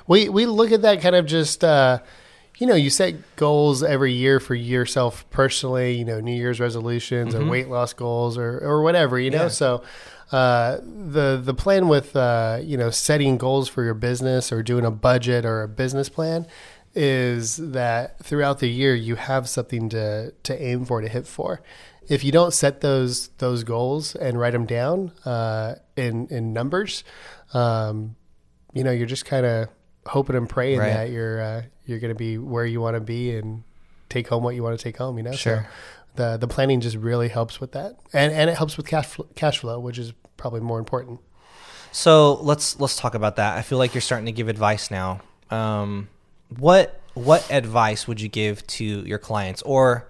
We 0.07 0.30
we 0.30 0.46
look 0.46 0.72
at 0.72 0.81
that 0.84 1.01
kind 1.01 1.16
of 1.16 1.25
just 1.25 1.63
uh, 1.63 2.00
you 2.63 2.69
know 2.69 2.75
you 2.75 2.89
set 2.89 3.13
goals 3.36 3.83
every 3.83 4.13
year 4.13 4.39
for 4.39 4.56
yourself 4.56 5.30
personally. 5.30 5.89
You 6.00 6.06
know 6.06 6.19
New 6.21 6.36
Year's 6.44 6.60
resolutions 6.62 7.36
or 7.36 7.44
weight 7.45 7.68
loss 7.68 7.92
goals 7.94 8.38
or 8.38 8.57
or 8.60 8.81
whatever. 8.83 9.19
You 9.19 9.31
know 9.31 9.44
Yeah. 9.44 9.48
so. 9.50 9.83
Uh, 10.31 10.80
the 11.12 11.39
the 11.44 11.54
plan 11.54 11.88
with 11.88 12.15
uh, 12.15 12.57
you 12.63 12.77
know 12.77 12.89
setting 12.89 13.38
goals 13.38 13.69
for 13.69 13.83
your 13.83 13.94
business 13.94 14.51
or 14.51 14.63
doing 14.63 14.86
a 14.86 14.89
budget 14.89 15.45
or 15.45 15.62
a 15.62 15.68
business 15.68 16.10
plan 16.10 16.48
is 16.95 17.57
that 17.57 18.18
throughout 18.19 18.57
the 18.60 18.69
year 18.69 18.95
you 18.95 19.15
have 19.15 19.48
something 19.50 19.89
to 19.89 20.31
to 20.44 20.54
aim 20.60 20.86
for 20.86 21.01
to 21.01 21.08
hit 21.10 21.27
for. 21.27 21.62
If 22.08 22.24
you 22.24 22.32
don't 22.32 22.53
set 22.53 22.82
those 22.82 23.27
those 23.38 23.63
goals 23.63 24.15
and 24.15 24.39
write 24.39 24.53
them 24.53 24.65
down 24.65 25.12
uh, 25.25 25.75
in 25.96 26.27
in 26.29 26.51
numbers, 26.53 27.03
um, 27.53 28.15
you 28.74 28.84
know 28.84 28.91
you're 28.91 29.05
just 29.15 29.25
kind 29.25 29.46
of 29.46 29.70
hoping 30.08 30.36
and 30.36 30.50
praying 30.50 30.79
Right. 30.79 30.93
that 30.93 31.10
you're 31.12 31.41
uh, 31.41 31.62
you're 31.86 32.00
going 32.00 32.13
to 32.13 32.18
be 32.18 32.38
where 32.38 32.66
you 32.66 32.82
want 32.82 32.96
to 32.96 33.02
be 33.02 33.36
and 33.36 33.63
take 34.10 34.28
home 34.28 34.44
what 34.44 34.56
you 34.56 34.63
want 34.63 34.78
to 34.78 34.84
take 34.84 34.98
home. 34.98 35.18
You 35.18 35.24
know, 35.24 35.32
Sure. 35.34 35.63
So 35.63 35.70
the 36.16 36.38
the 36.38 36.48
planning 36.48 36.80
just 36.80 36.96
really 36.96 37.28
helps 37.28 37.60
with 37.60 37.72
that, 37.72 37.98
and 38.13 38.32
and 38.32 38.50
it 38.50 38.58
helps 38.58 38.78
with 38.78 38.88
cash 38.88 39.08
fl- 39.08 39.24
cash 39.36 39.60
flow, 39.60 39.80
which 39.80 39.98
is 39.98 40.13
probably 40.38 40.62
more 40.62 40.80
important. 40.80 41.20
So 41.92 42.36
let's 42.36 42.80
let's 42.80 42.96
talk 42.96 43.16
about 43.16 43.38
that. 43.38 43.58
I 43.58 43.62
feel 43.62 43.78
like 43.78 43.94
you're 43.94 44.02
starting 44.02 44.25
to 44.25 44.32
give 44.32 44.48
advice 44.48 44.92
now. 44.92 45.22
Um, 45.50 46.10
what 46.58 47.00
what 47.13 47.50
advice 47.52 48.08
would 48.08 48.22
you 48.22 48.30
give 48.30 48.66
to 48.68 48.84
your 48.84 49.20
clients, 49.20 49.62
or 49.63 50.08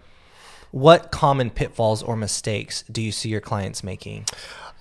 what 0.71 1.11
common 1.11 1.49
pitfalls 1.49 2.01
or 2.01 2.15
mistakes 2.15 2.83
do 2.91 3.01
you 3.01 3.11
see 3.11 3.29
your 3.29 3.41
clients 3.41 3.83
making? 3.83 4.25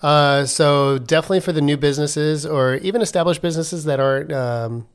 Uh, 0.02 0.44
so 0.44 0.98
definitely 0.98 1.40
for 1.40 1.52
the 1.52 1.60
new 1.60 1.76
businesses 1.76 2.44
or 2.44 2.76
even 2.76 3.00
established 3.02 3.40
businesses 3.40 3.84
that 3.84 4.00
aren't 4.00 4.32
um, 4.32 4.88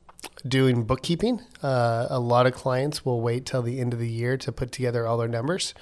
doing 0.46 0.84
bookkeeping, 0.84 1.40
uh, 1.62 2.06
a 2.10 2.20
lot 2.20 2.46
of 2.46 2.54
clients 2.54 3.04
will 3.04 3.20
wait 3.20 3.46
till 3.46 3.62
the 3.62 3.80
end 3.80 3.92
of 3.92 3.98
the 3.98 4.08
year 4.08 4.36
to 4.38 4.52
put 4.52 4.72
together 4.72 5.06
all 5.06 5.16
their 5.16 5.28
numbers. 5.28 5.74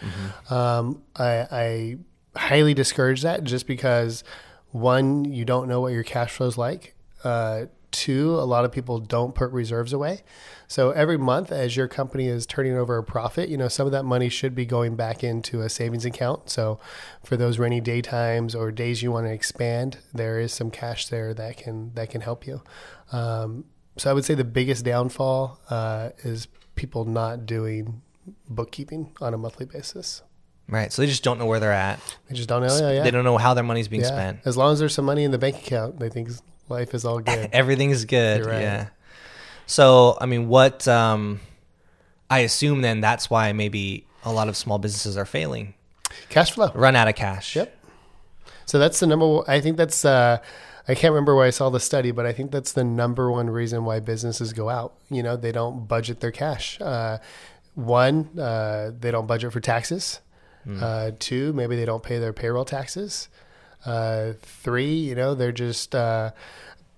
Um, 0.51 1.03
I, 1.17 1.47
I 1.51 1.97
highly 2.39 2.75
discourage 2.75 3.23
that 3.23 3.45
just 3.45 3.67
because 3.67 4.25
one, 4.71 5.25
you 5.25 5.45
don't 5.45 5.69
know 5.69 5.81
what 5.81 5.93
your 5.93 6.05
cash 6.05 6.33
flow 6.33 6.47
is 6.47 6.59
like. 6.59 6.95
Uh, 7.25 7.67
two, 7.91 8.35
a 8.35 8.45
lot 8.45 8.65
of 8.65 8.73
people 8.73 8.99
don't 8.99 9.35
put 9.35 9.51
reserves 9.51 9.93
away. 9.93 10.23
So 10.69 10.91
every 10.91 11.17
month, 11.17 11.51
as 11.51 11.77
your 11.77 11.89
company 11.89 12.27
is 12.27 12.45
turning 12.45 12.77
over 12.77 12.99
a 12.99 13.03
profit, 13.03 13.49
you 13.49 13.57
know 13.57 13.69
some 13.69 13.87
of 13.87 13.93
that 13.93 14.05
money 14.05 14.29
should 14.29 14.55
be 14.55 14.67
going 14.67 14.97
back 14.97 15.25
into 15.25 15.63
a 15.63 15.69
savings 15.69 16.05
account. 16.05 16.51
So 16.51 16.79
for 17.25 17.37
those 17.37 17.59
rainy 17.59 17.81
day 17.81 18.03
times 18.03 18.55
or 18.55 18.71
days 18.71 19.03
you 19.03 19.13
want 19.13 19.27
to 19.27 19.33
expand, 19.33 19.99
there 20.13 20.39
is 20.41 20.53
some 20.53 20.71
cash 20.71 21.07
there 21.09 21.33
that 21.35 21.57
can 21.57 21.95
that 21.95 22.11
can 22.11 22.21
help 22.21 22.47
you. 22.47 22.63
Um, 23.13 23.65
so 23.97 24.11
I 24.11 24.13
would 24.13 24.25
say 24.25 24.35
the 24.35 24.45
biggest 24.45 24.85
downfall 24.85 25.61
uh, 25.71 26.11
is 26.19 26.49
people 26.75 27.05
not 27.05 27.47
doing 27.47 28.03
bookkeeping 28.49 29.13
on 29.21 29.35
a 29.35 29.39
monthly 29.39 29.67
basis. 29.67 30.23
Right. 30.69 30.93
So 30.93 31.03
they 31.03 31.07
just 31.07 31.23
don't 31.23 31.39
know 31.39 31.47
where 31.47 31.61
they're 31.61 31.73
at. 31.73 32.01
They 32.29 32.35
just 32.35 32.49
don't 32.49 32.67
know. 32.67 32.77
Yeah, 32.77 32.97
yeah. 32.97 33.03
They 33.05 33.11
don't 33.11 33.25
know 33.25 33.39
how 33.39 33.55
their 33.55 33.65
money's 33.65 33.89
being 33.89 34.03
yeah. 34.03 34.09
spent. 34.09 34.41
As 34.45 34.57
long 34.57 34.73
as 34.73 34.81
there's 34.81 34.95
some 34.95 35.05
money 35.05 35.25
in 35.25 35.31
the 35.31 35.39
bank 35.39 35.57
account, 35.57 36.01
they 36.01 36.09
think 36.09 36.29
life 36.69 36.93
is 36.95 37.05
all 37.05 37.21
good. 37.21 37.51
Everything's 37.53 38.05
good. 38.05 38.45
Right. 38.45 38.61
Yeah. 38.61 38.89
So, 39.67 40.19
I 40.21 40.27
mean, 40.27 40.49
what 40.49 40.87
um, 40.89 41.41
I 42.29 42.41
assume 42.41 42.83
then 42.83 43.01
that's 43.01 43.31
why 43.31 43.53
maybe 43.53 44.05
a 44.25 44.33
lot 44.33 44.49
of 44.49 44.57
small 44.57 44.79
businesses 44.79 45.17
are 45.17 45.25
failing, 45.25 45.75
Cash 46.29 46.53
flow. 46.53 46.71
run 46.75 46.97
out 46.97 47.09
of 47.09 47.15
cash. 47.15 47.55
Yep. 47.57 47.73
So 48.67 48.81
that's 48.81 48.99
the 48.99 49.07
number. 49.07 49.27
one- 49.27 49.45
I 49.47 49.61
think 49.61 49.77
that's. 49.77 50.05
Uh, 50.05 50.39
I 50.89 50.95
can't 50.95 51.13
remember 51.13 51.35
where 51.35 51.47
I 51.47 51.51
saw 51.51 51.69
the 51.71 51.81
study, 51.81 52.13
but 52.13 52.27
I 52.27 52.33
think 52.33 52.51
that's 52.53 52.73
the 52.73 52.85
number 52.85 53.31
one 53.31 53.51
reason 53.51 53.85
why 53.85 54.01
businesses 54.01 54.53
go 54.53 54.69
out. 54.69 54.95
You 55.11 55.23
know, 55.23 55.37
they 55.37 55.53
don't 55.53 55.87
budget 55.87 56.21
their 56.21 56.31
cash. 56.31 56.81
Uh, 56.81 57.19
one, 57.75 58.39
uh, 58.39 58.93
they 58.99 59.11
don't 59.11 59.27
budget 59.27 59.53
for 59.53 59.61
taxes. 59.61 60.21
Uh, 60.81 61.13
two, 61.21 61.53
maybe 61.53 61.77
they 61.77 61.85
don't 61.85 62.03
pay 62.03 62.19
their 62.19 62.33
payroll 62.33 62.65
taxes. 62.65 63.29
Uh, 63.85 64.33
three, 64.43 64.95
you 64.95 65.15
know, 65.15 65.35
they're 65.35 65.53
just 65.53 65.95
uh, 65.95 66.33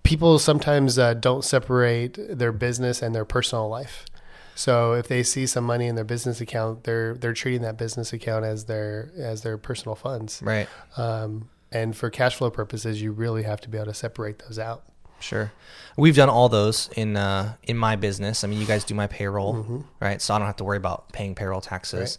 people 0.03 0.39
sometimes 0.39 0.99
uh, 0.99 1.13
don't 1.13 1.45
separate 1.45 2.17
their 2.31 2.53
business 2.53 3.03
and 3.03 3.15
their 3.15 3.27
personal 3.27 3.69
life. 3.69 4.07
So 4.55 4.95
if 4.95 5.07
they 5.07 5.23
see 5.23 5.47
some 5.47 5.65
money 5.65 5.87
in 5.87 5.97
their 5.97 6.05
business 6.05 6.41
account, 6.41 6.85
they're 6.85 7.15
they're 7.15 7.35
treating 7.35 7.63
that 7.63 7.77
business 7.77 8.13
account 8.13 8.45
as 8.45 8.65
their 8.65 9.13
as 9.17 9.43
their 9.43 9.59
personal 9.59 9.95
funds. 9.95 10.41
Right. 10.43 10.69
Um, 10.97 11.51
and 11.73 11.97
for 11.97 12.11
cash 12.11 12.37
flow 12.37 12.51
purposes, 12.51 13.01
you 13.03 13.13
really 13.13 13.43
have 13.43 13.61
to 13.63 13.69
be 13.69 13.79
able 13.79 13.87
to 13.87 13.95
separate 13.95 14.39
those 14.41 14.59
out. 14.59 14.85
Sure. 15.21 15.51
We've 15.97 16.15
done 16.15 16.29
all 16.29 16.49
those 16.49 16.89
in 16.95 17.17
uh, 17.17 17.55
in 17.65 17.77
my 17.77 17.97
business. 17.97 18.45
I 18.45 18.47
mean, 18.47 18.61
you 18.61 18.67
guys 18.67 18.85
do 18.85 18.95
my 18.95 19.09
payroll, 19.09 19.85
right? 20.01 20.23
So 20.23 20.33
I 20.35 20.39
don't 20.39 20.47
have 20.47 20.57
to 20.57 20.65
worry 20.65 20.77
about 20.77 21.13
paying 21.13 21.35
payroll 21.35 21.61
taxes. 21.61 22.19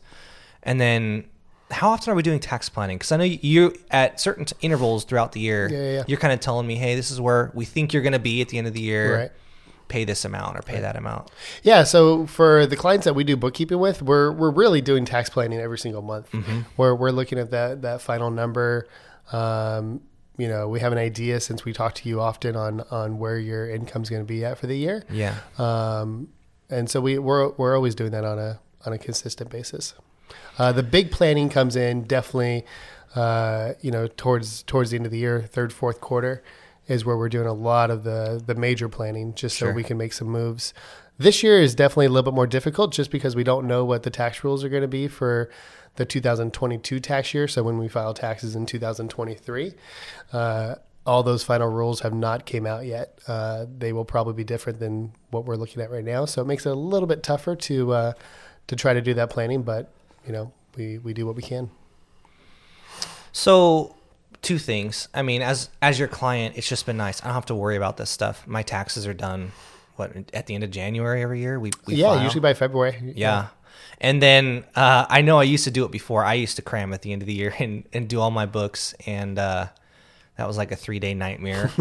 And 0.64 0.82
then, 0.82 1.24
how 1.72 1.92
often 1.92 2.12
are 2.12 2.16
we 2.16 2.24
doing 2.24 2.42
tax 2.42 2.68
planning? 2.68 2.98
Because 2.98 3.14
I 3.14 3.18
know 3.18 3.24
you 3.24 3.74
at 3.90 4.20
certain 4.20 4.44
t- 4.44 4.56
intervals 4.60 5.06
throughout 5.06 5.32
the 5.32 5.40
year, 5.40 5.70
Yeah, 5.72 5.78
yeah, 5.78 5.92
yeah. 6.00 6.04
you're 6.08 6.20
kind 6.20 6.34
of 6.34 6.42
telling 6.42 6.68
me, 6.68 6.76
"Hey, 6.76 6.96
this 6.96 7.10
is 7.10 7.22
where 7.22 7.52
we 7.54 7.64
think 7.64 7.94
you're 7.94 8.04
going 8.04 8.12
to 8.14 8.20
be 8.20 8.42
at 8.42 8.50
the 8.50 8.58
end 8.58 8.68
of 8.68 8.74
the 8.74 8.82
year. 8.82 9.18
Right. 9.18 9.32
Pay 9.88 10.04
this 10.04 10.26
amount 10.26 10.58
or 10.58 10.62
pay 10.62 10.82
that 10.82 10.98
amount." 10.98 11.32
Yeah, 11.64 11.86
so 11.86 12.26
for 12.28 12.66
the 12.66 12.76
clients 12.76 13.06
that 13.06 13.14
we 13.16 13.24
do 13.24 13.38
bookkeeping 13.38 13.80
with, 13.80 14.02
we're 14.02 14.30
we're 14.34 14.52
really 14.52 14.82
doing 14.82 15.06
tax 15.06 15.30
planning 15.30 15.60
every 15.62 15.78
single 15.78 16.02
month. 16.02 16.28
We're 16.76 16.94
we're 16.96 17.12
looking 17.12 17.40
at 17.40 17.52
that 17.52 17.82
that 17.84 18.02
final 18.02 18.30
number. 18.30 18.90
Um, 19.32 20.02
you 20.38 20.48
know, 20.48 20.70
we 20.70 20.80
have 20.80 20.92
an 20.94 20.98
idea 20.98 21.40
since 21.42 21.66
we 21.66 21.74
talk 21.74 21.96
to 21.96 22.08
you 22.10 22.22
often 22.22 22.56
on 22.56 22.82
on 22.92 23.18
where 23.20 23.38
your 23.38 23.70
income's 23.70 24.10
going 24.10 24.22
to 24.22 24.26
be 24.28 24.46
at 24.46 24.58
for 24.58 24.68
the 24.68 24.78
year. 24.78 25.04
Yeah. 25.12 25.36
Um, 25.58 26.30
and 26.70 26.90
so 26.90 27.02
we 27.02 27.20
we're 27.20 27.50
we're 27.58 27.76
always 27.76 27.96
doing 27.96 28.12
that 28.12 28.24
on 28.24 28.40
a 28.40 28.60
on 28.86 28.94
a 28.94 28.98
consistent 28.98 29.50
basis. 29.50 29.94
Uh, 30.58 30.72
the 30.72 30.84
big 30.84 31.12
planning 31.12 31.50
comes 31.50 31.76
in 31.76 32.04
definitely, 32.04 32.66
uh, 33.16 33.74
you 33.82 33.92
know, 33.92 34.08
towards 34.08 34.64
towards 34.64 34.92
the 34.92 34.98
end 34.98 35.06
of 35.06 35.12
the 35.12 35.18
year, 35.18 35.42
third 35.42 35.74
fourth 35.74 36.00
quarter, 36.00 36.44
is 36.88 37.04
where 37.04 37.18
we're 37.18 37.30
doing 37.30 37.48
a 37.48 37.54
lot 37.54 37.92
of 37.92 38.04
the 38.04 38.42
the 38.46 38.56
major 38.56 38.88
planning, 38.88 39.34
just 39.34 39.58
Sure. 39.58 39.72
so 39.72 39.76
we 39.76 39.84
can 39.84 39.98
make 39.98 40.14
some 40.14 40.28
moves. 40.30 40.74
This 41.20 41.44
year 41.44 41.62
is 41.62 41.76
definitely 41.76 42.06
a 42.06 42.10
little 42.10 42.32
bit 42.32 42.36
more 42.36 42.48
difficult, 42.48 42.94
just 42.94 43.12
because 43.12 43.36
we 43.36 43.44
don't 43.44 43.68
know 43.68 43.84
what 43.84 44.04
the 44.04 44.10
tax 44.10 44.42
rules 44.44 44.64
are 44.64 44.70
going 44.70 44.82
to 44.82 44.88
be 44.88 45.10
for 45.10 45.50
the 45.96 46.06
2022 46.06 47.00
tax 47.02 47.34
year. 47.34 47.46
So 47.48 47.62
when 47.62 47.78
we 47.78 47.90
file 47.90 48.14
taxes 48.14 48.56
in 48.56 48.66
2023. 48.66 49.74
Uh, 50.32 50.76
all 51.06 51.24
those 51.24 51.44
final 51.44 51.68
rules 51.68 52.02
have 52.02 52.14
not 52.14 52.46
came 52.46 52.66
out 52.66 52.86
yet. 52.86 53.20
Uh, 53.28 53.66
they 53.78 53.92
will 53.92 54.06
probably 54.06 54.34
be 54.34 54.44
different 54.46 54.80
than 54.80 55.12
what 55.32 55.44
we're 55.44 55.56
looking 55.56 55.82
at 55.82 55.92
right 55.92 56.06
now. 56.06 56.24
So 56.24 56.42
it 56.42 56.46
makes 56.46 56.66
it 56.66 56.70
a 56.70 56.76
little 56.76 57.08
bit 57.08 57.22
tougher 57.22 57.56
to 57.56 57.92
uh, 57.94 58.14
to 58.68 58.76
try 58.76 58.94
to 58.94 59.02
do 59.02 59.14
that 59.16 59.30
planning. 59.30 59.64
But 59.64 59.92
you 60.26 60.32
know, 60.32 60.54
we 60.78 61.00
we 61.00 61.14
do 61.14 61.26
what 61.26 61.36
we 61.36 61.42
can. 61.42 61.70
So, 63.32 63.96
two 64.42 64.58
things. 64.58 65.08
I 65.14 65.22
mean, 65.22 65.42
as 65.42 65.70
as 65.82 66.00
your 66.00 66.08
client, 66.08 66.58
it's 66.58 66.70
just 66.70 66.86
been 66.86 66.98
nice. 66.98 67.22
I 67.22 67.26
don't 67.26 67.34
have 67.34 67.46
to 67.48 67.56
worry 67.56 67.76
about 67.76 67.98
this 67.98 68.10
stuff. 68.10 68.48
My 68.48 68.64
taxes 68.64 69.06
are 69.08 69.14
done. 69.14 69.52
What 70.00 70.16
at 70.34 70.48
the 70.48 70.56
end 70.56 70.64
of 70.64 70.72
January 70.72 71.22
every 71.22 71.42
year? 71.42 71.60
We, 71.60 71.72
we 71.86 71.96
yeah, 71.96 72.16
file. 72.16 72.24
usually 72.24 72.40
by 72.40 72.54
February. 72.54 73.14
Yeah. 73.16 73.48
And 74.02 74.22
then 74.24 74.64
uh, 74.76 75.06
I 75.10 75.22
know 75.22 75.40
I 75.40 75.44
used 75.44 75.66
to 75.66 75.72
do 75.72 75.84
it 75.84 75.92
before. 75.92 76.24
I 76.24 76.36
used 76.36 76.56
to 76.56 76.62
cram 76.62 76.94
at 76.94 77.02
the 77.02 77.12
end 77.12 77.22
of 77.22 77.26
the 77.28 77.34
year 77.34 77.54
and, 77.60 77.84
and 77.92 78.08
do 78.08 78.20
all 78.22 78.32
my 78.32 78.46
books, 78.46 78.96
and 79.06 79.38
uh, 79.38 79.68
that 80.38 80.48
was 80.48 80.56
like 80.58 80.72
a 80.72 80.78
three 80.78 81.00
day 81.00 81.14
nightmare. 81.14 81.70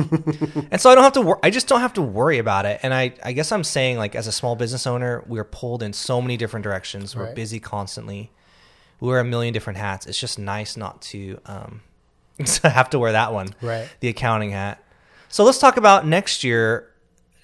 and 0.73 0.81
so 0.81 0.91
I 0.91 0.97
don't 0.97 1.05
have 1.05 1.13
to. 1.13 1.21
Wor- 1.23 1.39
I 1.45 1.51
just 1.51 1.69
don't 1.69 1.79
have 1.81 1.93
to 1.95 2.03
worry 2.03 2.39
about 2.39 2.67
it. 2.67 2.81
And 2.83 2.93
I, 2.93 3.15
I 3.25 3.31
guess 3.33 3.53
I'm 3.53 3.63
saying 3.63 3.99
like 3.99 4.17
as 4.17 4.27
a 4.27 4.33
small 4.33 4.57
business 4.57 4.85
owner, 4.85 5.23
we're 5.29 5.45
pulled 5.45 5.81
in 5.83 5.93
so 5.93 6.21
many 6.21 6.37
different 6.37 6.65
directions. 6.65 7.15
We're 7.15 7.27
Right. 7.27 7.35
busy 7.37 7.61
constantly. 7.61 8.33
We 8.99 9.07
wear 9.09 9.21
a 9.21 9.25
million 9.25 9.55
different 9.55 9.79
hats. 9.79 10.07
It's 10.07 10.19
just 10.19 10.41
nice 10.41 10.77
not 10.77 11.01
to 11.03 11.39
um, 11.47 11.83
to 12.45 12.69
have 12.69 12.91
to 12.91 12.99
wear 12.99 13.13
that 13.13 13.33
one, 13.33 13.55
Right. 13.63 13.89
the 14.01 14.09
accounting 14.09 14.51
hat. 14.51 14.83
So 15.29 15.45
let's 15.45 15.59
talk 15.59 15.77
about 15.77 16.05
next 16.05 16.43
year. 16.43 16.91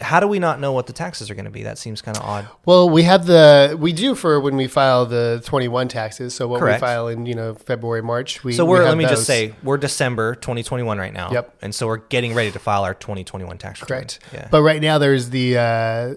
How 0.00 0.18
do 0.20 0.26
we 0.26 0.38
not 0.38 0.60
know 0.60 0.72
what 0.72 0.86
the 0.86 0.92
taxes 0.92 1.30
are 1.30 1.34
going 1.34 1.44
to 1.44 1.50
be? 1.50 1.62
That 1.62 1.78
seems 1.78 2.02
kind 2.02 2.16
of 2.16 2.24
odd. 2.24 2.48
Well, 2.66 2.90
we 2.90 3.04
have 3.04 3.26
the 3.26 3.76
we 3.78 3.92
do 3.92 4.14
for 4.14 4.40
when 4.40 4.56
we 4.56 4.66
file 4.66 5.06
the 5.06 5.40
21 5.44 5.88
taxes. 5.88 6.34
So 6.34 6.48
what 6.48 6.60
Correct. 6.60 6.80
we 6.80 6.86
file 6.86 7.08
in 7.08 7.26
you 7.26 7.34
know 7.34 7.54
February 7.54 8.02
March. 8.02 8.42
We 8.42 8.52
So 8.52 8.64
we 8.64 8.70
we're 8.72 8.78
have 8.80 8.88
let 8.88 8.98
me 8.98 9.06
just 9.06 9.24
say 9.24 9.54
we're 9.62 9.76
December 9.76 10.34
2021 10.34 10.98
right 10.98 11.12
now. 11.12 11.30
Yep. 11.32 11.56
And 11.62 11.74
so 11.74 11.86
we're 11.86 11.98
getting 11.98 12.34
ready 12.34 12.50
to 12.50 12.58
file 12.58 12.82
our 12.84 12.94
2021 12.94 13.58
tax 13.58 13.80
return. 13.80 13.98
correct. 13.98 14.18
Yeah. 14.32 14.48
But 14.50 14.62
right 14.62 14.82
now 14.82 14.98
there's 14.98 15.30
the 15.30 15.58
uh, 15.58 16.14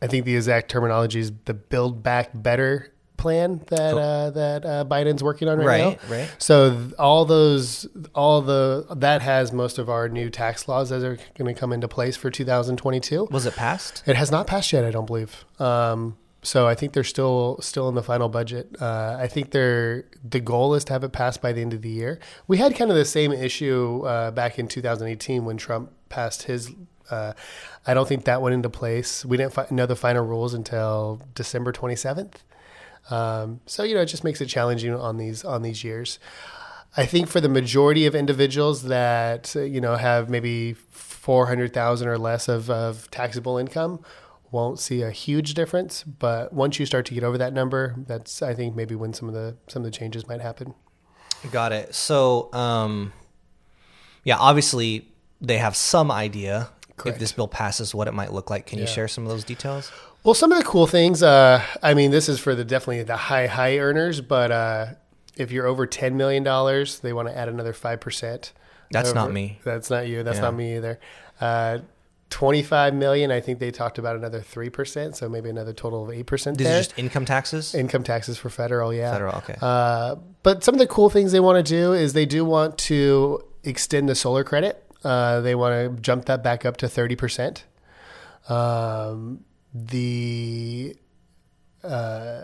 I 0.00 0.06
think 0.06 0.24
the 0.24 0.36
exact 0.36 0.70
terminology 0.70 1.20
is 1.20 1.32
the 1.46 1.54
Build 1.54 2.02
Back 2.02 2.30
Better 2.32 2.92
plan 3.16 3.62
that 3.68 3.92
Cool. 3.92 3.98
uh, 3.98 4.30
that 4.30 4.64
uh, 4.64 4.84
Biden's 4.84 5.22
working 5.22 5.48
on 5.48 5.58
right, 5.58 5.66
right. 5.66 6.02
now. 6.10 6.16
Right. 6.16 6.30
So 6.38 6.70
th- 6.70 6.92
all 6.98 7.24
those, 7.24 7.86
all 8.14 8.42
the 8.42 8.86
that 8.96 9.22
has 9.22 9.52
most 9.52 9.78
of 9.78 9.88
our 9.88 10.08
new 10.08 10.30
tax 10.30 10.68
laws 10.68 10.90
that 10.90 11.02
are 11.02 11.18
going 11.38 11.52
to 11.52 11.58
come 11.58 11.72
into 11.72 11.88
place 11.88 12.16
for 12.16 12.30
2022. 12.30 13.28
Was 13.30 13.46
it 13.46 13.54
passed? 13.56 14.02
It 14.06 14.16
has 14.16 14.30
not 14.30 14.46
passed 14.46 14.72
yet, 14.72 14.84
I 14.84 14.90
don't 14.90 15.06
believe. 15.06 15.44
Um, 15.58 16.16
so 16.42 16.68
I 16.68 16.74
think 16.76 16.92
they're 16.92 17.02
still 17.02 17.58
still 17.60 17.88
in 17.88 17.94
the 17.96 18.02
final 18.02 18.28
budget. 18.28 18.76
Uh, 18.80 19.16
I 19.18 19.26
think 19.26 19.50
they're 19.50 20.04
the 20.22 20.38
goal 20.40 20.74
is 20.74 20.84
to 20.84 20.92
have 20.92 21.02
it 21.02 21.12
passed 21.12 21.42
by 21.42 21.52
the 21.52 21.60
end 21.60 21.72
of 21.74 21.82
the 21.82 21.88
year. 21.88 22.20
We 22.46 22.58
had 22.58 22.76
kind 22.76 22.90
of 22.90 22.96
the 22.96 23.04
same 23.04 23.32
issue 23.32 24.02
uh, 24.06 24.30
back 24.30 24.58
in 24.58 24.68
2018 24.68 25.44
when 25.44 25.56
Trump 25.56 25.90
passed 26.08 26.44
his. 26.44 26.70
Uh, 27.10 27.32
I 27.86 27.94
don't 27.94 28.08
think 28.08 28.24
that 28.24 28.42
went 28.42 28.54
into 28.54 28.68
place. 28.70 29.24
We 29.24 29.36
didn't 29.36 29.54
fi- 29.54 29.66
know 29.70 29.86
the 29.86 29.94
final 29.96 30.24
rules 30.26 30.54
until 30.54 31.20
December 31.34 31.72
27th. 31.72 32.34
Um, 33.10 33.60
so 33.66 33.82
you 33.82 33.94
know, 33.94 34.02
it 34.02 34.06
just 34.06 34.24
makes 34.24 34.40
it 34.40 34.46
challenging 34.46 34.94
on 34.94 35.16
these 35.16 35.44
on 35.44 35.62
these 35.62 35.84
years. 35.84 36.18
I 36.96 37.04
think 37.04 37.28
for 37.28 37.40
the 37.40 37.48
majority 37.48 38.06
of 38.06 38.14
individuals 38.14 38.84
that 38.84 39.54
you 39.54 39.80
know 39.80 39.96
have 39.96 40.28
maybe 40.30 40.72
four 40.72 41.46
hundred 41.46 41.72
thousand 41.72 42.08
or 42.08 42.18
less 42.18 42.48
of, 42.48 42.70
of 42.70 43.10
taxable 43.10 43.58
income, 43.58 44.00
won't 44.50 44.78
see 44.78 45.02
a 45.02 45.10
huge 45.10 45.54
difference. 45.54 46.02
But 46.04 46.52
once 46.52 46.78
you 46.78 46.86
start 46.86 47.06
to 47.06 47.14
get 47.14 47.24
over 47.24 47.38
that 47.38 47.52
number, 47.52 47.94
that's 48.06 48.42
I 48.42 48.54
think 48.54 48.74
maybe 48.74 48.94
when 48.94 49.12
some 49.12 49.28
of 49.28 49.34
the 49.34 49.56
some 49.66 49.82
of 49.82 49.84
the 49.84 49.96
changes 49.96 50.26
might 50.26 50.40
happen. 50.40 50.74
Got 51.50 51.72
it. 51.72 51.94
So, 51.94 52.52
um, 52.52 53.12
yeah, 54.24 54.38
obviously 54.38 55.08
they 55.40 55.58
have 55.58 55.76
some 55.76 56.10
idea 56.10 56.70
Correct. 56.96 57.16
if 57.16 57.20
this 57.20 57.32
bill 57.32 57.46
passes 57.46 57.94
what 57.94 58.08
it 58.08 58.14
might 58.14 58.32
look 58.32 58.50
like. 58.50 58.66
Can 58.66 58.78
you 58.78 58.86
share 58.86 59.06
some 59.06 59.24
of 59.24 59.30
those 59.30 59.44
details? 59.44 59.92
Well, 60.26 60.34
some 60.34 60.50
of 60.50 60.58
the 60.58 60.64
cool 60.64 60.88
things. 60.88 61.22
Uh, 61.22 61.62
I 61.84 61.94
mean, 61.94 62.10
this 62.10 62.28
is 62.28 62.40
for 62.40 62.56
the 62.56 62.64
definitely 62.64 63.04
the 63.04 63.16
high 63.16 63.46
high 63.46 63.78
earners, 63.78 64.20
but 64.20 64.50
uh, 64.50 64.86
if 65.36 65.52
you're 65.52 65.66
over 65.66 65.86
ten 65.86 66.16
million 66.16 66.42
dollars, 66.42 66.98
they 66.98 67.12
want 67.12 67.28
to 67.28 67.36
add 67.38 67.48
another 67.48 67.72
five 67.72 68.00
percent. 68.00 68.52
That's 68.90 69.14
not 69.14 69.32
me. 69.32 69.60
That's 69.64 69.88
not 69.88 70.08
you. 70.08 70.24
That's 70.24 70.38
Yeah. 70.38 70.42
not 70.42 70.54
me 70.54 70.76
either. 70.76 70.98
Uh, 71.40 71.78
Twenty-five 72.28 72.92
million. 72.92 73.30
I 73.30 73.40
think 73.40 73.60
they 73.60 73.70
talked 73.70 73.98
about 73.98 74.16
another 74.16 74.40
three 74.40 74.68
percent, 74.68 75.16
so 75.16 75.28
maybe 75.28 75.48
another 75.48 75.72
total 75.72 76.02
of 76.04 76.10
eight 76.10 76.26
percent 76.26 76.58
These 76.58 76.66
are 76.66 76.78
just 76.78 76.98
income 76.98 77.24
taxes. 77.24 77.72
Income 77.72 78.02
taxes 78.02 78.36
for 78.36 78.50
federal, 78.50 78.92
yeah. 78.92 79.12
Federal. 79.12 79.36
Okay. 79.36 79.54
Uh, 79.62 80.16
but 80.42 80.64
some 80.64 80.74
of 80.74 80.80
the 80.80 80.88
cool 80.88 81.08
things 81.08 81.30
they 81.30 81.38
want 81.38 81.64
to 81.64 81.72
do 81.72 81.92
is 81.92 82.14
they 82.14 82.26
do 82.26 82.44
want 82.44 82.78
to 82.78 83.44
extend 83.62 84.08
the 84.08 84.16
solar 84.16 84.42
credit. 84.42 84.84
Uh, 85.04 85.40
they 85.40 85.54
want 85.54 85.96
to 85.96 86.02
jump 86.02 86.24
that 86.24 86.42
back 86.42 86.66
up 86.66 86.76
to 86.78 86.88
thirty 86.88 87.14
percent. 87.14 87.62
Um, 88.48 89.44
the 89.84 90.96
uh, 91.84 92.42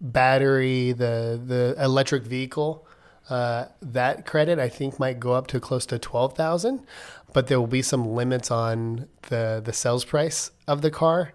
battery, 0.00 0.92
the 0.92 1.40
the 1.44 1.74
electric 1.82 2.24
vehicle, 2.24 2.86
uh, 3.30 3.66
that 3.80 4.26
credit 4.26 4.58
I 4.58 4.68
think 4.68 4.98
might 4.98 5.18
go 5.18 5.32
up 5.32 5.46
to 5.48 5.60
close 5.60 5.86
to 5.86 5.98
twelve 5.98 6.34
thousand, 6.34 6.86
but 7.32 7.46
there 7.46 7.58
will 7.58 7.66
be 7.66 7.82
some 7.82 8.14
limits 8.14 8.50
on 8.50 9.08
the 9.28 9.62
the 9.64 9.72
sales 9.72 10.04
price 10.04 10.50
of 10.66 10.82
the 10.82 10.90
car, 10.90 11.32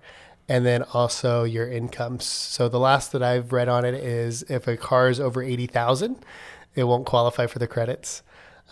and 0.48 0.66
then 0.66 0.84
also 0.94 1.44
your 1.44 1.68
incomes. 1.68 2.26
So 2.26 2.70
the 2.70 2.80
last 2.80 3.12
that 3.14 3.24
I've 3.24 3.52
read 3.52 3.70
on 3.70 3.86
it 3.86 3.96
is 3.96 4.44
if 4.44 4.68
a 4.68 4.78
car 4.78 5.10
is 5.10 5.20
over 5.20 5.42
eighty 5.42 5.68
thousand, 5.68 6.18
it 6.76 6.84
won't 6.84 7.06
qualify 7.06 7.48
for 7.48 7.60
the 7.60 7.68
credits, 7.68 8.22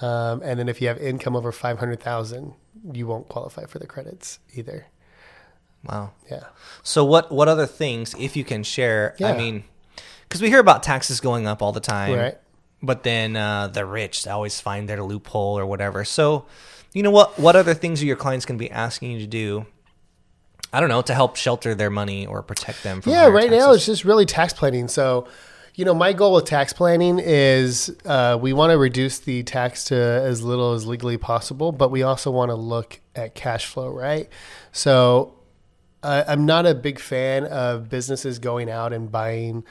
um, 0.02 0.42
and 0.44 0.60
then 0.60 0.70
if 0.70 0.82
you 0.82 0.88
have 0.88 1.00
income 1.00 1.36
over 1.36 1.52
five 1.52 1.80
hundred 1.80 2.00
thousand, 2.00 2.54
you 2.94 3.08
won't 3.08 3.28
qualify 3.28 3.66
for 3.66 3.80
the 3.80 3.88
credits 3.88 4.40
either. 4.54 4.88
Wow. 5.86 6.12
Yeah. 6.30 6.44
So 6.84 7.04
what 7.06 7.32
what 7.32 7.48
other 7.48 7.66
things, 7.66 8.16
if 8.18 8.36
you 8.36 8.44
can 8.44 8.64
share? 8.64 9.16
I 9.22 9.38
mean, 9.38 9.64
because 10.24 10.42
we 10.42 10.50
hear 10.50 10.60
about 10.60 10.84
taxes 10.84 11.20
going 11.20 11.48
up 11.48 11.62
all 11.62 11.72
the 11.72 11.80
time, 11.80 12.14
Right. 12.18 12.38
But 12.82 13.04
then 13.04 13.36
uh, 13.36 13.68
the 13.68 13.86
rich 13.86 14.26
always 14.26 14.62
find 14.62 14.88
their 14.88 15.04
loophole 15.04 15.60
or 15.60 15.66
whatever. 15.66 16.06
So 16.06 16.46
You 16.94 17.04
know 17.04 17.12
what? 17.12 17.38
What 17.38 17.56
other 17.56 17.74
things 17.74 18.02
are 18.02 18.06
your 18.06 18.16
clients 18.16 18.46
going 18.46 18.58
to 18.58 18.64
be 18.64 18.72
asking 18.72 19.12
you 19.12 19.20
to 19.20 19.28
do? 19.28 19.66
I 20.72 20.80
don't 20.80 20.90
know 20.90 21.02
to 21.02 21.14
help 21.14 21.36
shelter 21.36 21.74
their 21.76 21.90
money 21.90 22.26
or 22.26 22.42
protect 22.44 22.84
them 22.84 23.02
from. 23.02 23.12
Yeah, 23.12 23.28
right 23.28 23.50
now 23.50 23.74
it's 23.74 23.86
just 23.86 24.06
really 24.06 24.26
tax 24.26 24.54
planning. 24.54 24.88
So, 24.88 25.28
you 25.76 25.84
know, 25.86 25.94
my 25.96 26.14
goal 26.14 26.34
with 26.36 26.46
tax 26.46 26.74
planning 26.74 27.20
is 27.20 27.96
uh, 28.06 28.38
we 28.40 28.54
want 28.54 28.72
to 28.72 28.78
reduce 28.78 29.20
the 29.20 29.42
tax 29.44 29.86
to 29.86 29.96
as 29.96 30.44
little 30.44 30.74
as 30.74 30.86
legally 30.86 31.18
possible, 31.18 31.72
but 31.72 31.90
we 31.90 32.04
also 32.04 32.30
want 32.30 32.50
to 32.50 32.56
look 32.56 33.00
at 33.16 33.34
cash 33.34 33.66
flow, 33.66 33.90
right? 33.90 34.30
So, 34.72 35.34
uh, 36.04 36.24
I'm 36.28 36.46
not 36.46 36.66
a 36.66 36.76
big 36.76 37.00
fan 37.00 37.46
of 37.46 37.90
businesses 37.90 38.40
going 38.40 38.70
out 38.70 38.94
and 38.94 39.12
buying 39.12 39.64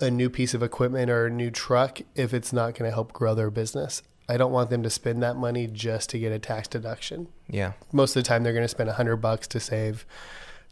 a 0.00 0.10
new 0.10 0.30
piece 0.30 0.54
of 0.54 0.62
equipment 0.62 1.10
or 1.10 1.26
a 1.26 1.30
new 1.30 1.50
truck 1.50 2.00
if 2.14 2.32
it's 2.32 2.52
not 2.52 2.74
going 2.74 2.90
to 2.90 2.94
help 2.94 3.12
grow 3.12 3.34
their 3.34 3.50
business. 3.50 4.02
I 4.30 4.36
don't 4.36 4.52
want 4.52 4.70
them 4.70 4.84
to 4.84 4.90
spend 4.90 5.22
that 5.24 5.36
money 5.36 5.66
just 5.66 6.10
to 6.10 6.18
get 6.18 6.30
a 6.30 6.38
tax 6.38 6.68
deduction 6.68 7.26
yeah, 7.48 7.72
most 7.92 8.14
of 8.14 8.22
the 8.22 8.28
time 8.28 8.44
they're 8.44 8.52
going 8.52 8.64
to 8.64 8.68
spend 8.68 8.86
100 8.86 9.16
bucks 9.16 9.48
to 9.48 9.60
save 9.60 10.06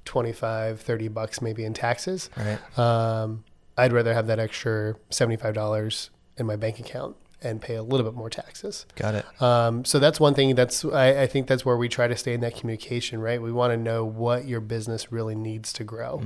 25 0.05 0.81
30 0.81 1.09
bucks 1.09 1.43
maybe 1.43 1.65
in 1.65 1.75
taxes 1.75 2.31
right. 2.37 2.79
um, 2.79 3.45
i'd 3.77 3.93
rather 3.93 4.15
have 4.15 4.29
that 4.29 4.39
extra 4.39 4.95
$75 5.11 6.11
in 6.37 6.47
my 6.47 6.57
bank 6.57 6.79
account 6.79 7.17
and 7.41 7.61
pay 7.61 7.77
a 7.77 7.83
little 7.83 8.05
bit 8.05 8.17
more 8.17 8.29
taxes. 8.31 8.85
Got 8.97 9.15
it. 9.15 9.43
um, 9.43 9.85
so 9.85 9.99
that's 9.99 10.19
one 10.19 10.35
thing 10.35 10.55
that's 10.55 10.85
I, 10.85 11.23
I 11.23 11.27
think 11.27 11.47
that's 11.47 11.65
where 11.65 11.77
we 11.77 11.89
try 11.89 12.09
to 12.09 12.17
stay 12.17 12.33
in 12.35 12.41
that 12.41 12.57
communication 12.57 13.21
right? 13.21 13.41
We 13.41 13.53
want 13.53 13.73
to 13.73 13.77
know 13.77 14.05
what 14.05 14.47
your 14.47 14.61
business 14.61 15.13
really 15.13 15.35
needs 15.35 15.73
to 15.75 15.85
grow. 15.85 16.23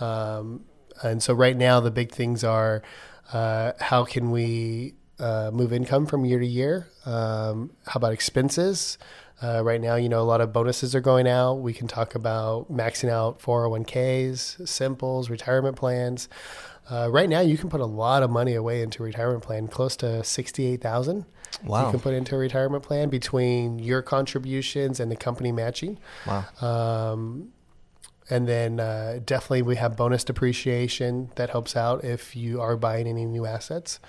Um, 0.00 0.64
and 1.02 1.22
so 1.22 1.34
right 1.34 1.56
now 1.56 1.80
the 1.80 1.90
big 1.90 2.10
things 2.12 2.42
are 2.44 2.82
uh, 3.32 3.72
how 3.80 4.04
can 4.04 4.30
we 4.30 4.94
uh, 5.18 5.50
move 5.52 5.72
income 5.72 6.06
from 6.06 6.24
year 6.24 6.38
to 6.38 6.46
year? 6.46 6.88
Um, 7.04 7.72
how 7.86 7.98
about 7.98 8.12
expenses? 8.12 8.98
Uh, 9.42 9.62
right 9.62 9.82
now 9.82 9.96
you 9.96 10.08
know 10.08 10.20
a 10.20 10.24
lot 10.24 10.40
of 10.40 10.50
bonuses 10.52 10.94
are 10.94 11.00
going 11.02 11.28
out. 11.28 11.54
We 11.54 11.74
can 11.74 11.86
talk 11.88 12.14
about 12.14 12.72
maxing 12.72 13.10
out 13.10 13.40
401ks 13.40 14.66
simples 14.66 15.28
retirement 15.28 15.76
plans 15.76 16.28
uh, 16.90 17.08
right 17.10 17.28
now 17.28 17.40
you 17.40 17.56
can 17.58 17.68
put 17.68 17.80
a 17.80 17.86
lot 17.86 18.22
of 18.22 18.30
money 18.30 18.54
away 18.54 18.82
into 18.82 19.02
a 19.02 19.06
retirement 19.06 19.42
plan 19.42 19.68
close 19.68 19.96
to 19.96 20.22
68000 20.22 21.26
Wow. 21.64 21.86
you 21.86 21.90
can 21.92 22.00
put 22.00 22.12
into 22.14 22.34
a 22.34 22.38
retirement 22.38 22.82
plan 22.82 23.08
between 23.08 23.78
your 23.78 24.02
contributions 24.02 25.00
and 25.00 25.10
the 25.10 25.16
company 25.16 25.52
matching. 25.52 25.98
Wow. 26.26 26.44
Um, 26.60 27.48
and 28.28 28.46
then 28.48 28.78
uh, 28.80 29.20
definitely 29.24 29.62
we 29.62 29.76
have 29.76 29.96
bonus 29.96 30.24
depreciation 30.24 31.30
that 31.36 31.50
helps 31.50 31.76
out 31.76 32.04
if 32.04 32.34
you 32.36 32.60
are 32.60 32.76
buying 32.76 33.06
any 33.06 33.24
new 33.24 33.46
assets. 33.46 34.00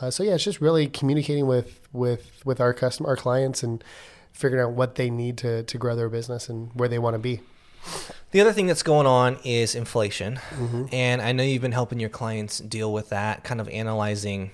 Uh, 0.00 0.10
so 0.10 0.22
yeah, 0.22 0.34
it's 0.34 0.44
just 0.44 0.60
really 0.60 0.86
communicating 0.86 1.46
with 1.46 1.80
with 1.92 2.40
with 2.44 2.60
our 2.60 2.72
customer, 2.72 3.08
our 3.10 3.16
clients, 3.16 3.62
and 3.62 3.82
figuring 4.32 4.62
out 4.64 4.72
what 4.72 4.94
they 4.94 5.10
need 5.10 5.36
to 5.38 5.64
to 5.64 5.78
grow 5.78 5.96
their 5.96 6.08
business 6.08 6.48
and 6.48 6.70
where 6.74 6.88
they 6.88 6.98
want 6.98 7.14
to 7.14 7.18
be. 7.18 7.40
The 8.32 8.40
other 8.40 8.52
thing 8.52 8.66
that's 8.66 8.82
going 8.82 9.06
on 9.06 9.38
is 9.44 9.74
inflation. 9.74 10.36
Mm-hmm. 10.50 10.86
And 10.92 11.22
I 11.22 11.32
know 11.32 11.42
you've 11.42 11.62
been 11.62 11.72
helping 11.72 12.00
your 12.00 12.10
clients 12.10 12.58
deal 12.58 12.92
with 12.92 13.08
that, 13.10 13.44
kind 13.44 13.60
of 13.60 13.68
analyzing 13.68 14.50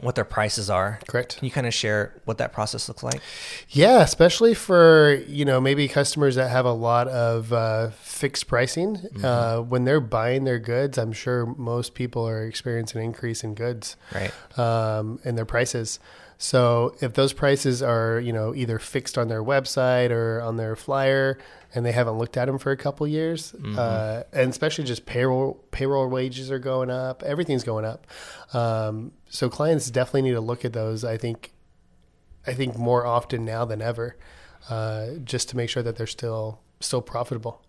what 0.00 0.16
their 0.16 0.24
prices 0.24 0.68
are. 0.68 0.98
Correct. 1.06 1.36
Can 1.36 1.44
you 1.44 1.50
kind 1.52 1.66
of 1.66 1.72
share 1.72 2.20
what 2.24 2.38
that 2.38 2.52
process 2.52 2.88
looks 2.88 3.04
like? 3.04 3.20
Yeah, 3.68 4.00
especially 4.02 4.52
for 4.54 5.14
you 5.28 5.44
know 5.44 5.60
maybe 5.60 5.86
customers 5.86 6.34
that 6.34 6.48
have 6.48 6.64
a 6.66 6.72
lot 6.72 7.06
of 7.06 7.52
uh, 7.52 7.90
fixed 7.90 8.48
pricing 8.48 8.96
uh, 9.22 9.58
when 9.58 9.84
they're 9.84 10.00
buying 10.00 10.42
their 10.44 10.58
goods. 10.58 10.98
I'm 10.98 11.12
sure 11.12 11.46
most 11.46 11.94
people 11.94 12.26
are 12.26 12.44
experiencing 12.44 13.00
an 13.00 13.06
increase 13.06 13.44
in 13.44 13.54
goods 13.54 13.96
Right. 14.12 14.32
um, 14.58 15.20
and 15.24 15.38
their 15.38 15.44
prices. 15.46 16.00
So 16.42 16.96
if 17.00 17.14
those 17.14 17.32
prices 17.32 17.84
are 17.84 18.18
you 18.18 18.32
know 18.32 18.52
either 18.52 18.80
fixed 18.80 19.16
on 19.16 19.28
their 19.28 19.44
website 19.44 20.10
or 20.10 20.40
on 20.40 20.56
their 20.56 20.74
flyer, 20.74 21.38
and 21.72 21.86
they 21.86 21.92
haven't 21.92 22.18
looked 22.18 22.36
at 22.36 22.46
them 22.46 22.58
for 22.58 22.72
a 22.72 22.76
couple 22.76 23.06
years, 23.06 23.54
uh, 23.54 24.24
and 24.32 24.50
especially 24.50 24.82
just 24.82 25.06
payroll 25.06 25.64
payroll 25.70 26.08
wages 26.08 26.50
are 26.50 26.58
going 26.58 26.90
up, 26.90 27.22
everything's 27.22 27.62
going 27.62 27.84
up. 27.84 28.08
Um, 28.52 29.12
so 29.28 29.48
clients 29.48 29.88
definitely 29.88 30.22
need 30.22 30.32
to 30.32 30.40
look 30.40 30.64
at 30.64 30.72
those. 30.72 31.04
I 31.04 31.16
think 31.16 31.52
I 32.44 32.54
think 32.54 32.76
more 32.76 33.06
often 33.06 33.44
now 33.44 33.64
than 33.64 33.80
ever, 33.80 34.16
uh, 34.68 35.10
just 35.22 35.48
to 35.50 35.56
make 35.56 35.70
sure 35.70 35.84
that 35.84 35.94
they're 35.94 36.08
still 36.08 36.58
still 36.80 37.02
profitable. 37.02 37.62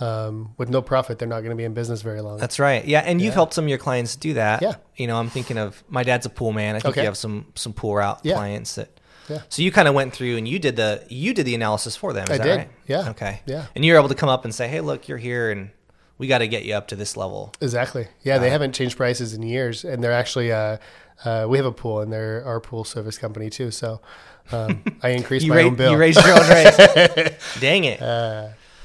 Um, 0.00 0.54
with 0.58 0.68
no 0.70 0.80
profit, 0.80 1.18
they're 1.18 1.26
not 1.28 1.40
going 1.40 1.50
to 1.50 1.56
be 1.56 1.64
in 1.64 1.74
business 1.74 2.02
very 2.02 2.20
long. 2.20 2.38
That's 2.38 2.58
right. 2.60 2.84
Yeah, 2.84 3.00
and 3.00 3.20
you've 3.20 3.30
Yeah. 3.30 3.34
helped 3.34 3.54
some 3.54 3.64
of 3.64 3.68
your 3.68 3.78
clients 3.78 4.14
do 4.14 4.34
that. 4.34 4.62
Yeah. 4.62 4.74
You 4.96 5.06
know, 5.08 5.16
I'm 5.18 5.28
thinking 5.28 5.58
of 5.58 5.82
my 5.88 6.04
dad's 6.04 6.24
a 6.24 6.30
pool 6.30 6.52
man. 6.52 6.76
I 6.76 6.78
think 6.80 6.92
Okay. 6.94 7.00
you 7.02 7.06
have 7.06 7.16
some 7.16 7.46
some 7.56 7.72
pool 7.72 7.96
route 7.96 8.20
Yeah. 8.22 8.34
clients 8.34 8.76
that. 8.76 8.90
Yeah. 9.28 9.40
So 9.50 9.60
you 9.62 9.70
kind 9.72 9.88
of 9.88 9.94
went 9.94 10.14
through 10.14 10.36
and 10.38 10.46
you 10.48 10.58
did 10.58 10.76
the 10.76 11.02
you 11.08 11.34
did 11.34 11.46
the 11.46 11.54
analysis 11.54 11.96
for 11.96 12.12
them. 12.12 12.24
Is 12.24 12.30
I 12.30 12.38
that 12.38 12.44
did. 12.44 12.56
right? 12.56 12.68
Yeah. 12.86 13.10
Okay. 13.10 13.40
Yeah. 13.46 13.66
And 13.74 13.84
you're 13.84 13.98
able 13.98 14.08
to 14.08 14.14
come 14.14 14.28
up 14.28 14.44
and 14.44 14.54
say, 14.54 14.68
"Hey, 14.68 14.80
look, 14.80 15.08
you're 15.08 15.18
here, 15.18 15.50
and 15.50 15.70
we 16.16 16.28
got 16.28 16.38
to 16.38 16.48
get 16.48 16.64
you 16.64 16.74
up 16.74 16.86
to 16.88 16.96
this 16.96 17.16
level." 17.16 17.52
Exactly. 17.60 18.06
Yeah, 18.22 18.38
they 18.38 18.50
haven't 18.50 18.72
changed 18.74 18.96
prices 18.96 19.34
in 19.34 19.42
years, 19.42 19.84
and 19.84 20.02
they're 20.02 20.12
actually 20.12 20.50
uh, 20.52 20.76
uh, 21.24 21.46
we 21.48 21.58
have 21.58 21.66
a 21.66 21.72
pool, 21.72 22.00
and 22.00 22.12
they're 22.12 22.42
our 22.46 22.60
pool 22.60 22.84
service 22.84 23.18
company 23.18 23.50
too. 23.50 23.70
So 23.72 24.00
um, 24.52 24.82
I 25.02 25.08
increased 25.20 25.46
my 25.48 25.56
ra- 25.56 25.62
own 25.64 25.74
bill. 25.74 25.90
you 25.92 25.98
raised 25.98 26.24
your 26.24 26.34
own 26.40 26.48
rate. 26.48 27.36
Dang 27.60 27.84
it. 27.84 28.00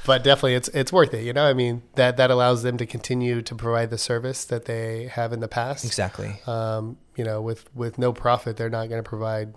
But 0.05 0.23
definitely, 0.23 0.55
it's 0.55 0.67
it's 0.69 0.91
worth 0.93 1.13
it. 1.13 1.23
You 1.23 1.33
know, 1.33 1.45
I 1.45 1.53
mean 1.53 1.83
that 1.95 2.17
that 2.17 2.31
allows 2.31 2.63
them 2.63 2.77
to 2.77 2.85
continue 2.85 3.41
to 3.41 3.55
provide 3.55 3.89
the 3.89 3.97
service 3.97 4.45
that 4.45 4.65
they 4.65 5.07
have 5.07 5.33
in 5.33 5.39
the 5.39 5.47
past. 5.47 5.85
exactly. 5.85 6.39
Um, 6.47 6.97
you 7.15 7.23
know, 7.23 7.41
with 7.41 7.65
with 7.75 7.97
no 7.97 8.13
profit, 8.13 8.57
they're 8.57 8.69
not 8.69 8.89
going 8.89 9.01
to 9.03 9.07
provide. 9.07 9.53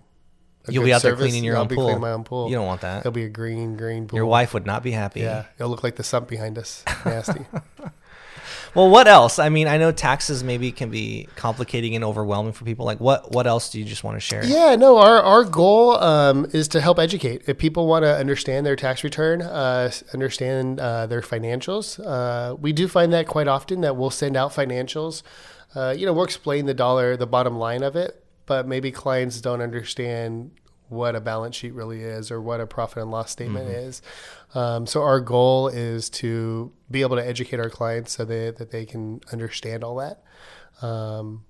a 0.68 0.72
You'll 0.72 0.84
be 0.84 0.92
out 0.92 1.02
there 1.02 1.12
service. 1.12 1.26
cleaning 1.26 1.44
your 1.44 1.56
I'll 1.56 1.62
own 1.62 1.68
be 1.68 1.74
pool. 1.76 1.84
cleaning 1.84 2.00
my 2.02 2.10
own 2.12 2.24
pool. 2.24 2.48
You 2.50 2.56
don't 2.56 2.66
want 2.66 2.80
that. 2.82 3.00
It'll 3.00 3.12
be 3.12 3.24
a 3.24 3.28
green 3.28 3.76
green 3.76 4.06
pool. 4.08 4.16
Your 4.18 4.26
wife 4.26 4.52
would 4.54 4.66
not 4.66 4.82
be 4.82 4.90
happy. 4.92 5.20
Yeah, 5.20 5.44
it'll 5.58 5.70
look 5.70 5.82
like 5.82 5.96
the 5.96 6.04
sump 6.04 6.28
behind 6.28 6.58
us. 6.58 6.84
Nasty. 7.04 7.46
Well, 8.76 8.90
what 8.90 9.08
else? 9.08 9.38
I 9.38 9.48
mean, 9.48 9.68
I 9.68 9.78
know 9.78 9.90
taxes 9.90 10.44
maybe 10.44 10.70
can 10.70 10.90
be 10.90 11.28
complicating 11.34 11.94
and 11.94 12.04
overwhelming 12.04 12.52
for 12.52 12.66
people. 12.66 12.84
Like, 12.84 13.00
what 13.00 13.32
what 13.32 13.46
else 13.46 13.70
do 13.70 13.78
you 13.78 13.86
just 13.86 14.04
want 14.04 14.16
to 14.16 14.20
share? 14.20 14.44
Yeah, 14.44 14.76
no, 14.76 14.98
our, 14.98 15.22
our 15.22 15.44
goal 15.44 15.96
um, 15.96 16.46
is 16.52 16.68
to 16.68 16.82
help 16.82 16.98
educate. 16.98 17.44
If 17.46 17.56
people 17.56 17.86
want 17.86 18.02
to 18.02 18.14
understand 18.14 18.66
their 18.66 18.76
tax 18.76 19.02
return, 19.02 19.40
uh, 19.40 19.90
understand 20.12 20.78
uh, 20.78 21.06
their 21.06 21.22
financials, 21.22 21.98
uh, 22.06 22.54
we 22.56 22.74
do 22.74 22.86
find 22.86 23.14
that 23.14 23.26
quite 23.26 23.48
often 23.48 23.80
that 23.80 23.96
we'll 23.96 24.10
send 24.10 24.36
out 24.36 24.52
financials. 24.52 25.22
Uh, 25.74 25.94
you 25.96 26.04
know, 26.04 26.12
we'll 26.12 26.24
explain 26.24 26.66
the 26.66 26.74
dollar, 26.74 27.16
the 27.16 27.26
bottom 27.26 27.56
line 27.58 27.82
of 27.82 27.96
it, 27.96 28.22
but 28.44 28.68
maybe 28.68 28.92
clients 28.92 29.40
don't 29.40 29.62
understand 29.62 30.50
what 30.88 31.16
a 31.16 31.20
balance 31.20 31.56
sheet 31.56 31.74
really 31.74 32.02
is 32.02 32.30
or 32.30 32.40
what 32.40 32.60
a 32.60 32.66
profit 32.66 33.02
and 33.02 33.10
loss 33.10 33.30
statement 33.30 33.68
is. 33.68 34.02
Um, 34.54 34.86
so 34.86 35.02
our 35.02 35.20
goal 35.20 35.68
is 35.68 36.08
to 36.10 36.72
be 36.90 37.02
able 37.02 37.16
to 37.16 37.26
educate 37.26 37.58
our 37.60 37.70
clients 37.70 38.12
so 38.12 38.24
they, 38.24 38.50
that 38.52 38.70
they 38.70 38.86
can 38.86 39.20
understand 39.32 39.82
all 39.82 39.96
that. 39.96 40.22
Um, 40.80 41.44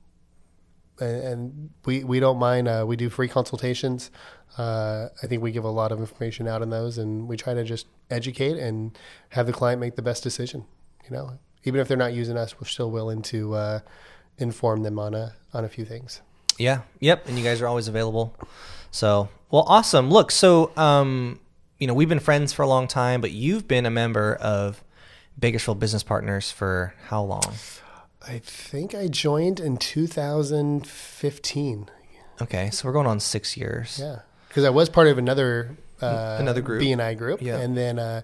and, 1.01 1.22
and 1.22 1.70
we 1.85 2.05
we 2.05 2.20
don't 2.20 2.38
mind. 2.38 2.68
Uh, 2.68 2.85
we 2.87 2.96
do 2.96 3.11
free 3.11 3.29
consultations. 3.29 4.11
Uh, 4.57 5.09
I 5.22 5.27
think 5.27 5.42
we 5.42 5.53
give 5.53 5.64
a 5.64 5.70
lot 5.70 5.92
of 5.92 6.01
information 6.01 6.49
out 6.49 6.62
in 6.62 6.70
those, 6.70 6.96
and 6.96 7.29
we 7.29 7.37
try 7.37 7.55
to 7.55 7.64
just 7.64 7.87
educate 8.11 8.59
and 8.59 8.96
have 9.31 9.46
the 9.46 9.53
client 9.53 9.81
make 9.81 9.96
the 9.96 10.03
best 10.03 10.22
decision. 10.22 10.64
You 11.05 11.16
know, 11.16 11.38
even 11.64 11.81
if 11.81 11.88
they're 11.88 11.96
not 11.96 12.14
using 12.14 12.37
us, 12.37 12.59
we're 12.59 12.66
still 12.66 12.90
willing 12.90 13.22
to 13.22 13.55
uh, 13.55 13.81
inform 14.38 14.83
them 14.83 14.99
on 14.99 15.14
a 15.14 15.35
on 15.53 15.64
a 15.64 15.68
few 15.68 15.85
things. 15.85 16.22
Yeah. 16.59 16.83
Yep. 17.01 17.29
And 17.29 17.38
you 17.38 17.45
guys 17.45 17.61
are 17.62 17.66
always 17.66 17.88
available. 17.88 18.35
So, 18.90 19.29
well, 19.51 19.64
awesome. 19.66 20.11
Look, 20.11 20.31
so, 20.31 20.77
um, 20.77 21.40
you 21.79 21.87
know, 21.87 21.95
we've 21.95 22.09
been 22.09 22.21
friends 22.21 22.53
for 22.53 22.62
a 22.62 22.66
long 22.69 22.88
time, 22.88 23.21
but 23.21 23.31
you've 23.33 23.69
been 23.69 23.85
a 23.87 23.90
member 23.90 24.35
of 24.37 24.83
Bakersfield 25.38 25.79
Business 25.79 26.03
Partners 26.03 26.51
for 26.51 26.95
how 27.09 27.23
long? 27.23 27.55
I 28.27 28.38
think 28.38 28.95
I 28.95 29.09
joined 29.09 29.61
in 29.61 29.77
2015. 29.77 31.90
Okay. 32.42 32.71
So 32.71 32.88
we're 32.88 32.92
going 32.92 33.07
on 33.07 33.21
six 33.21 33.57
years. 33.57 33.99
Yeah, 34.01 34.21
because 34.49 34.64
I 34.64 34.71
was 34.71 34.88
part 34.88 35.07
of 35.09 35.19
another 35.19 35.77
uh, 36.03 36.37
Another 36.40 36.61
group. 36.61 36.83
BNI 36.83 37.16
group, 37.16 37.40
Yeah. 37.40 37.59
and 37.59 37.77
then 37.77 37.99
uh, 37.99 38.23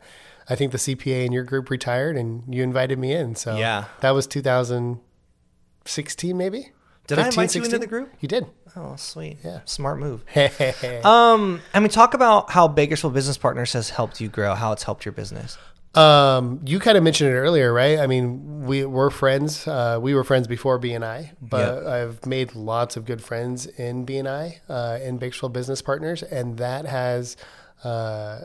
I 0.48 0.54
think 0.56 0.72
the 0.72 0.78
CPA 0.78 1.24
in 1.26 1.32
your 1.32 1.44
group 1.44 1.70
retired, 1.70 2.16
and 2.16 2.42
you 2.54 2.62
invited 2.62 2.98
me 2.98 3.12
in. 3.14 3.34
So 3.36 3.56
Yeah. 3.56 3.84
that 4.00 4.10
was 4.10 4.26
2016, 4.26 6.36
maybe. 6.36 6.72
Did 7.06 7.18
I 7.18 7.24
15, 7.24 7.42
invite 7.42 7.54
you 7.56 7.64
into 7.64 7.78
the 7.78 7.86
group? 7.86 8.12
You 8.20 8.28
did. 8.28 8.46
Oh, 8.76 8.96
sweet. 8.96 9.38
Yeah. 9.44 9.60
Smart 9.64 9.98
move. 9.98 10.24
um, 11.04 11.60
I 11.74 11.80
mean, 11.80 11.88
talk 11.88 12.14
about 12.14 12.50
how 12.50 12.68
Bakersfield 12.68 13.12
Business 13.12 13.36
Partners 13.36 13.72
has 13.72 13.90
helped 13.90 14.20
you 14.20 14.28
grow, 14.28 14.54
how 14.54 14.72
it's 14.72 14.84
helped 14.84 15.04
your 15.04 15.12
business. 15.12 15.58
Um, 15.94 16.60
you 16.64 16.78
kind 16.78 16.96
of 16.96 17.04
mentioned 17.04 17.30
it 17.30 17.34
earlier, 17.34 17.72
right? 17.72 17.98
I 17.98 18.06
mean, 18.06 18.62
we 18.62 18.84
were 18.84 19.10
friends. 19.10 19.68
Uh, 19.68 19.98
we 20.00 20.14
were 20.14 20.24
friends 20.24 20.46
before 20.46 20.78
BNI, 20.80 21.32
but 21.42 21.86
I've 21.86 22.24
made 22.24 22.54
lots 22.54 22.96
of 22.96 23.04
good 23.04 23.22
friends 23.22 23.66
in 23.66 24.06
BNI, 24.06 24.60
uh, 24.70 24.98
in 25.02 25.18
Bakersfield 25.18 25.52
Business 25.52 25.82
Partners, 25.82 26.22
and 26.22 26.56
that 26.56 26.86
has 26.86 27.36
uh, 27.84 28.42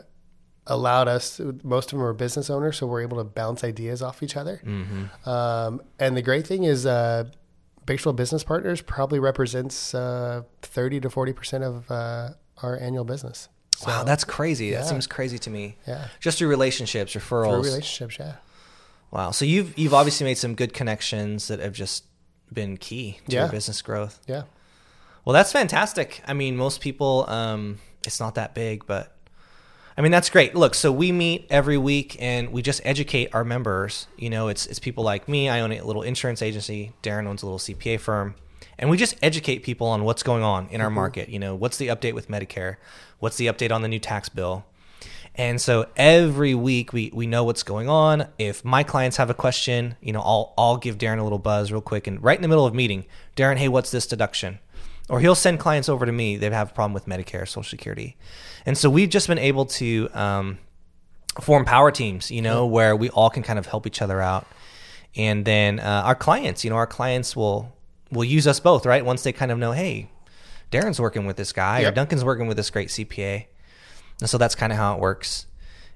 allowed 0.66 1.08
us. 1.08 1.40
Most 1.62 1.92
of 1.92 1.98
them 1.98 2.06
are 2.06 2.12
business 2.12 2.50
owners, 2.50 2.76
so 2.76 2.86
we're 2.86 3.00
able 3.00 3.16
to 3.16 3.24
bounce 3.24 3.64
ideas 3.64 4.02
off 4.02 4.22
each 4.22 4.36
other. 4.36 4.60
Um, 5.24 5.80
and 5.98 6.18
the 6.18 6.22
great 6.22 6.46
thing 6.46 6.64
is, 6.64 6.84
uh, 6.84 7.30
Bakersfield 7.88 8.16
Business 8.16 8.44
Partners 8.44 8.80
probably 8.82 9.18
represents 9.18 9.94
uh, 9.94 10.42
thirty 10.62 11.00
to 11.00 11.10
forty 11.10 11.32
percent 11.32 11.64
of 11.64 11.90
uh, 11.90 12.30
our 12.62 12.78
annual 12.78 13.04
business. 13.04 13.48
wow, 13.86 14.04
that's 14.04 14.24
crazy. 14.24 14.70
That 14.72 14.86
seems 14.86 15.06
crazy 15.06 15.38
to 15.38 15.50
me. 15.50 15.76
Yeah. 15.86 16.08
Just 16.20 16.38
through 16.38 16.48
relationships, 16.48 17.14
referrals. 17.14 17.62
Through 17.62 17.70
relationships, 17.72 18.16
yeah. 18.20 18.34
wow. 19.10 19.30
So 19.32 19.44
you've 19.44 19.76
you've 19.78 19.94
obviously 19.94 20.24
made 20.24 20.38
some 20.38 20.54
good 20.54 20.72
connections 20.72 21.48
that 21.48 21.60
have 21.60 21.72
just 21.72 22.04
been 22.52 22.76
key 22.76 23.18
to 23.28 23.34
Yeah. 23.34 23.42
your 23.44 23.50
business 23.50 23.82
growth. 23.82 24.20
Yeah. 24.28 24.42
Well, 25.24 25.34
that's 25.34 25.52
fantastic. 25.52 26.22
I 26.26 26.32
mean, 26.32 26.56
most 26.56 26.80
people, 26.80 27.28
um, 27.28 27.78
it's 28.06 28.20
not 28.20 28.36
that 28.36 28.54
big, 28.54 28.86
but 28.86 29.16
I 29.98 30.00
mean, 30.00 30.12
that's 30.12 30.30
great. 30.30 30.54
Look, 30.54 30.76
so 30.76 30.92
we 30.92 31.10
meet 31.10 31.48
every 31.50 31.76
week 31.76 32.16
and 32.20 32.52
we 32.52 32.62
just 32.62 32.80
educate 32.84 33.34
our 33.34 33.42
members. 33.42 34.06
You 34.16 34.30
know, 34.30 34.46
it's 34.46 34.64
it's 34.66 34.78
people 34.78 35.02
like 35.02 35.28
me. 35.28 35.48
I 35.48 35.58
own 35.58 35.72
a 35.72 35.82
little 35.82 36.02
insurance 36.02 36.40
agency. 36.40 36.92
Darren 37.02 37.26
owns 37.26 37.42
a 37.42 37.46
little 37.46 37.58
CPA 37.58 37.98
firm, 37.98 38.36
and 38.78 38.90
we 38.90 38.96
just 38.96 39.16
educate 39.22 39.64
people 39.64 39.88
on 39.88 40.04
what's 40.04 40.22
going 40.22 40.44
on 40.44 40.68
in 40.68 40.80
our 40.80 40.86
mm-hmm. 40.86 40.94
market. 40.94 41.28
You 41.30 41.40
know, 41.40 41.56
what's 41.56 41.78
the 41.78 41.88
update 41.88 42.14
with 42.14 42.28
Medicare? 42.28 42.76
What's 43.18 43.38
the 43.38 43.48
update 43.48 43.72
on 43.72 43.82
the 43.82 43.88
new 43.88 43.98
tax 43.98 44.28
bill? 44.28 44.64
And 45.34 45.60
so 45.60 45.88
every 45.96 46.54
week 46.54 46.92
we 46.92 47.10
we 47.12 47.26
know 47.26 47.42
what's 47.42 47.64
going 47.64 47.88
on. 47.88 48.28
If 48.38 48.64
my 48.64 48.84
clients 48.84 49.16
have 49.16 49.30
a 49.30 49.34
question, 49.34 49.96
you 50.00 50.12
know, 50.12 50.20
I'll 50.20 50.54
I'll 50.56 50.76
give 50.76 50.98
Darren 50.98 51.18
a 51.18 51.24
little 51.24 51.40
buzz 51.40 51.72
real 51.72 51.80
quick 51.80 52.06
and 52.06 52.22
right 52.22 52.38
in 52.38 52.42
the 52.42 52.48
middle 52.48 52.66
of 52.66 52.72
meeting, 52.72 53.04
Darren, 53.34 53.56
hey, 53.56 53.66
what's 53.66 53.90
this 53.90 54.06
deduction? 54.06 54.60
Or 55.08 55.20
he'll 55.20 55.34
send 55.34 55.58
clients 55.58 55.88
over 55.88 56.04
to 56.04 56.12
me. 56.12 56.36
They 56.36 56.50
have 56.50 56.70
a 56.70 56.74
problem 56.74 56.92
with 56.92 57.06
Medicare, 57.06 57.48
Social 57.48 57.62
Security, 57.62 58.16
and 58.66 58.76
so 58.76 58.90
we've 58.90 59.08
just 59.08 59.26
been 59.26 59.38
able 59.38 59.64
to 59.66 60.08
um, 60.12 60.58
form 61.40 61.64
power 61.64 61.90
teams, 61.90 62.30
you 62.30 62.42
know, 62.42 62.66
where 62.66 62.94
we 62.94 63.08
all 63.10 63.30
can 63.30 63.42
kind 63.42 63.58
of 63.58 63.66
help 63.66 63.86
each 63.86 64.02
other 64.02 64.20
out. 64.20 64.46
And 65.16 65.44
then 65.44 65.80
uh, 65.80 66.02
our 66.04 66.14
clients, 66.14 66.64
you 66.64 66.70
know, 66.70 66.76
our 66.76 66.86
clients 66.86 67.34
will 67.34 67.72
will 68.10 68.24
use 68.24 68.46
us 68.46 68.60
both, 68.60 68.86
right? 68.86 69.04
Once 69.04 69.22
they 69.22 69.32
kind 69.32 69.50
of 69.50 69.58
know, 69.58 69.72
hey, 69.72 70.10
Darren's 70.70 71.00
working 71.00 71.26
with 71.26 71.36
this 71.36 71.52
guy 71.52 71.80
or 71.82 71.90
Duncan's 71.90 72.24
working 72.24 72.46
with 72.46 72.56
this 72.56 72.70
great 72.70 72.88
CPA. 72.88 73.46
And 74.20 74.28
so 74.28 74.38
that's 74.38 74.54
kind 74.54 74.72
of 74.72 74.78
how 74.78 74.94
it 74.94 75.00
works. 75.00 75.46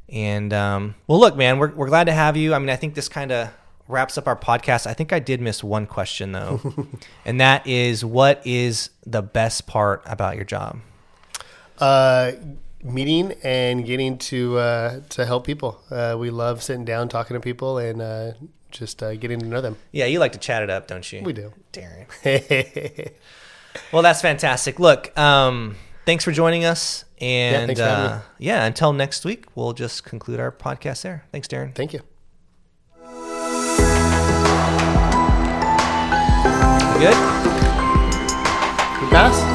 And 0.08 0.52
um, 0.52 0.94
well, 1.06 1.18
look, 1.18 1.36
man, 1.36 1.58
we're, 1.58 1.72
we're 1.74 1.88
glad 1.88 2.04
to 2.04 2.12
have 2.12 2.36
you. 2.36 2.54
I 2.54 2.58
mean, 2.58 2.70
I 2.70 2.76
think 2.76 2.94
this 2.94 3.08
kind 3.08 3.32
of 3.32 3.50
wraps 3.92 4.18
up 4.18 4.26
our 4.26 4.36
podcast. 4.36 4.86
I 4.86 4.94
think 4.94 5.12
I 5.12 5.18
did 5.18 5.40
miss 5.40 5.62
one 5.62 5.86
question 5.86 6.32
though, 6.32 6.60
and 7.24 7.40
that 7.40 7.66
is, 7.66 8.04
what 8.04 8.40
is 8.44 8.90
the 9.06 9.22
best 9.22 9.66
part 9.66 10.02
about 10.06 10.36
your 10.36 10.44
job? 10.44 10.80
Uh, 11.78 12.32
meeting 12.82 13.32
and 13.42 13.84
getting 13.84 14.18
to 14.18 14.58
uh, 14.58 15.00
to 15.10 15.24
help 15.26 15.46
people. 15.46 15.80
Uh, 15.90 16.16
we 16.18 16.30
love 16.30 16.62
sitting 16.62 16.84
down, 16.84 17.08
talking 17.08 17.34
to 17.34 17.40
people, 17.40 17.78
and 17.78 18.02
uh, 18.02 18.32
just 18.70 19.02
uh, 19.02 19.14
getting 19.14 19.38
to 19.38 19.46
know 19.46 19.60
them. 19.60 19.76
Yeah, 19.92 20.06
you 20.06 20.18
like 20.18 20.32
to 20.32 20.38
chat 20.38 20.62
it 20.62 20.70
up, 20.70 20.88
don't 20.88 21.10
you? 21.12 21.22
We 21.22 21.32
do. 21.32 21.52
Darren. 21.72 23.12
Well, 23.92 24.02
that's 24.02 24.20
fantastic. 24.20 24.78
Look, 24.78 25.16
um, 25.18 25.76
thanks 26.04 26.24
for 26.24 26.32
joining 26.32 26.64
us. 26.64 27.04
And 27.20 27.70
having 27.70 27.78
uh, 27.80 28.22
yeah, 28.38 28.64
until 28.64 28.92
next 28.92 29.24
week, 29.24 29.46
we'll 29.54 29.74
just 29.74 30.04
conclude 30.04 30.40
our 30.40 30.50
podcast 30.50 31.02
there. 31.02 31.24
Thanks, 31.30 31.46
Darren. 31.46 31.74
Thank 31.74 31.92
you. 31.92 32.00
Good? 37.02 37.16
We 39.00 39.08
pass. 39.08 39.51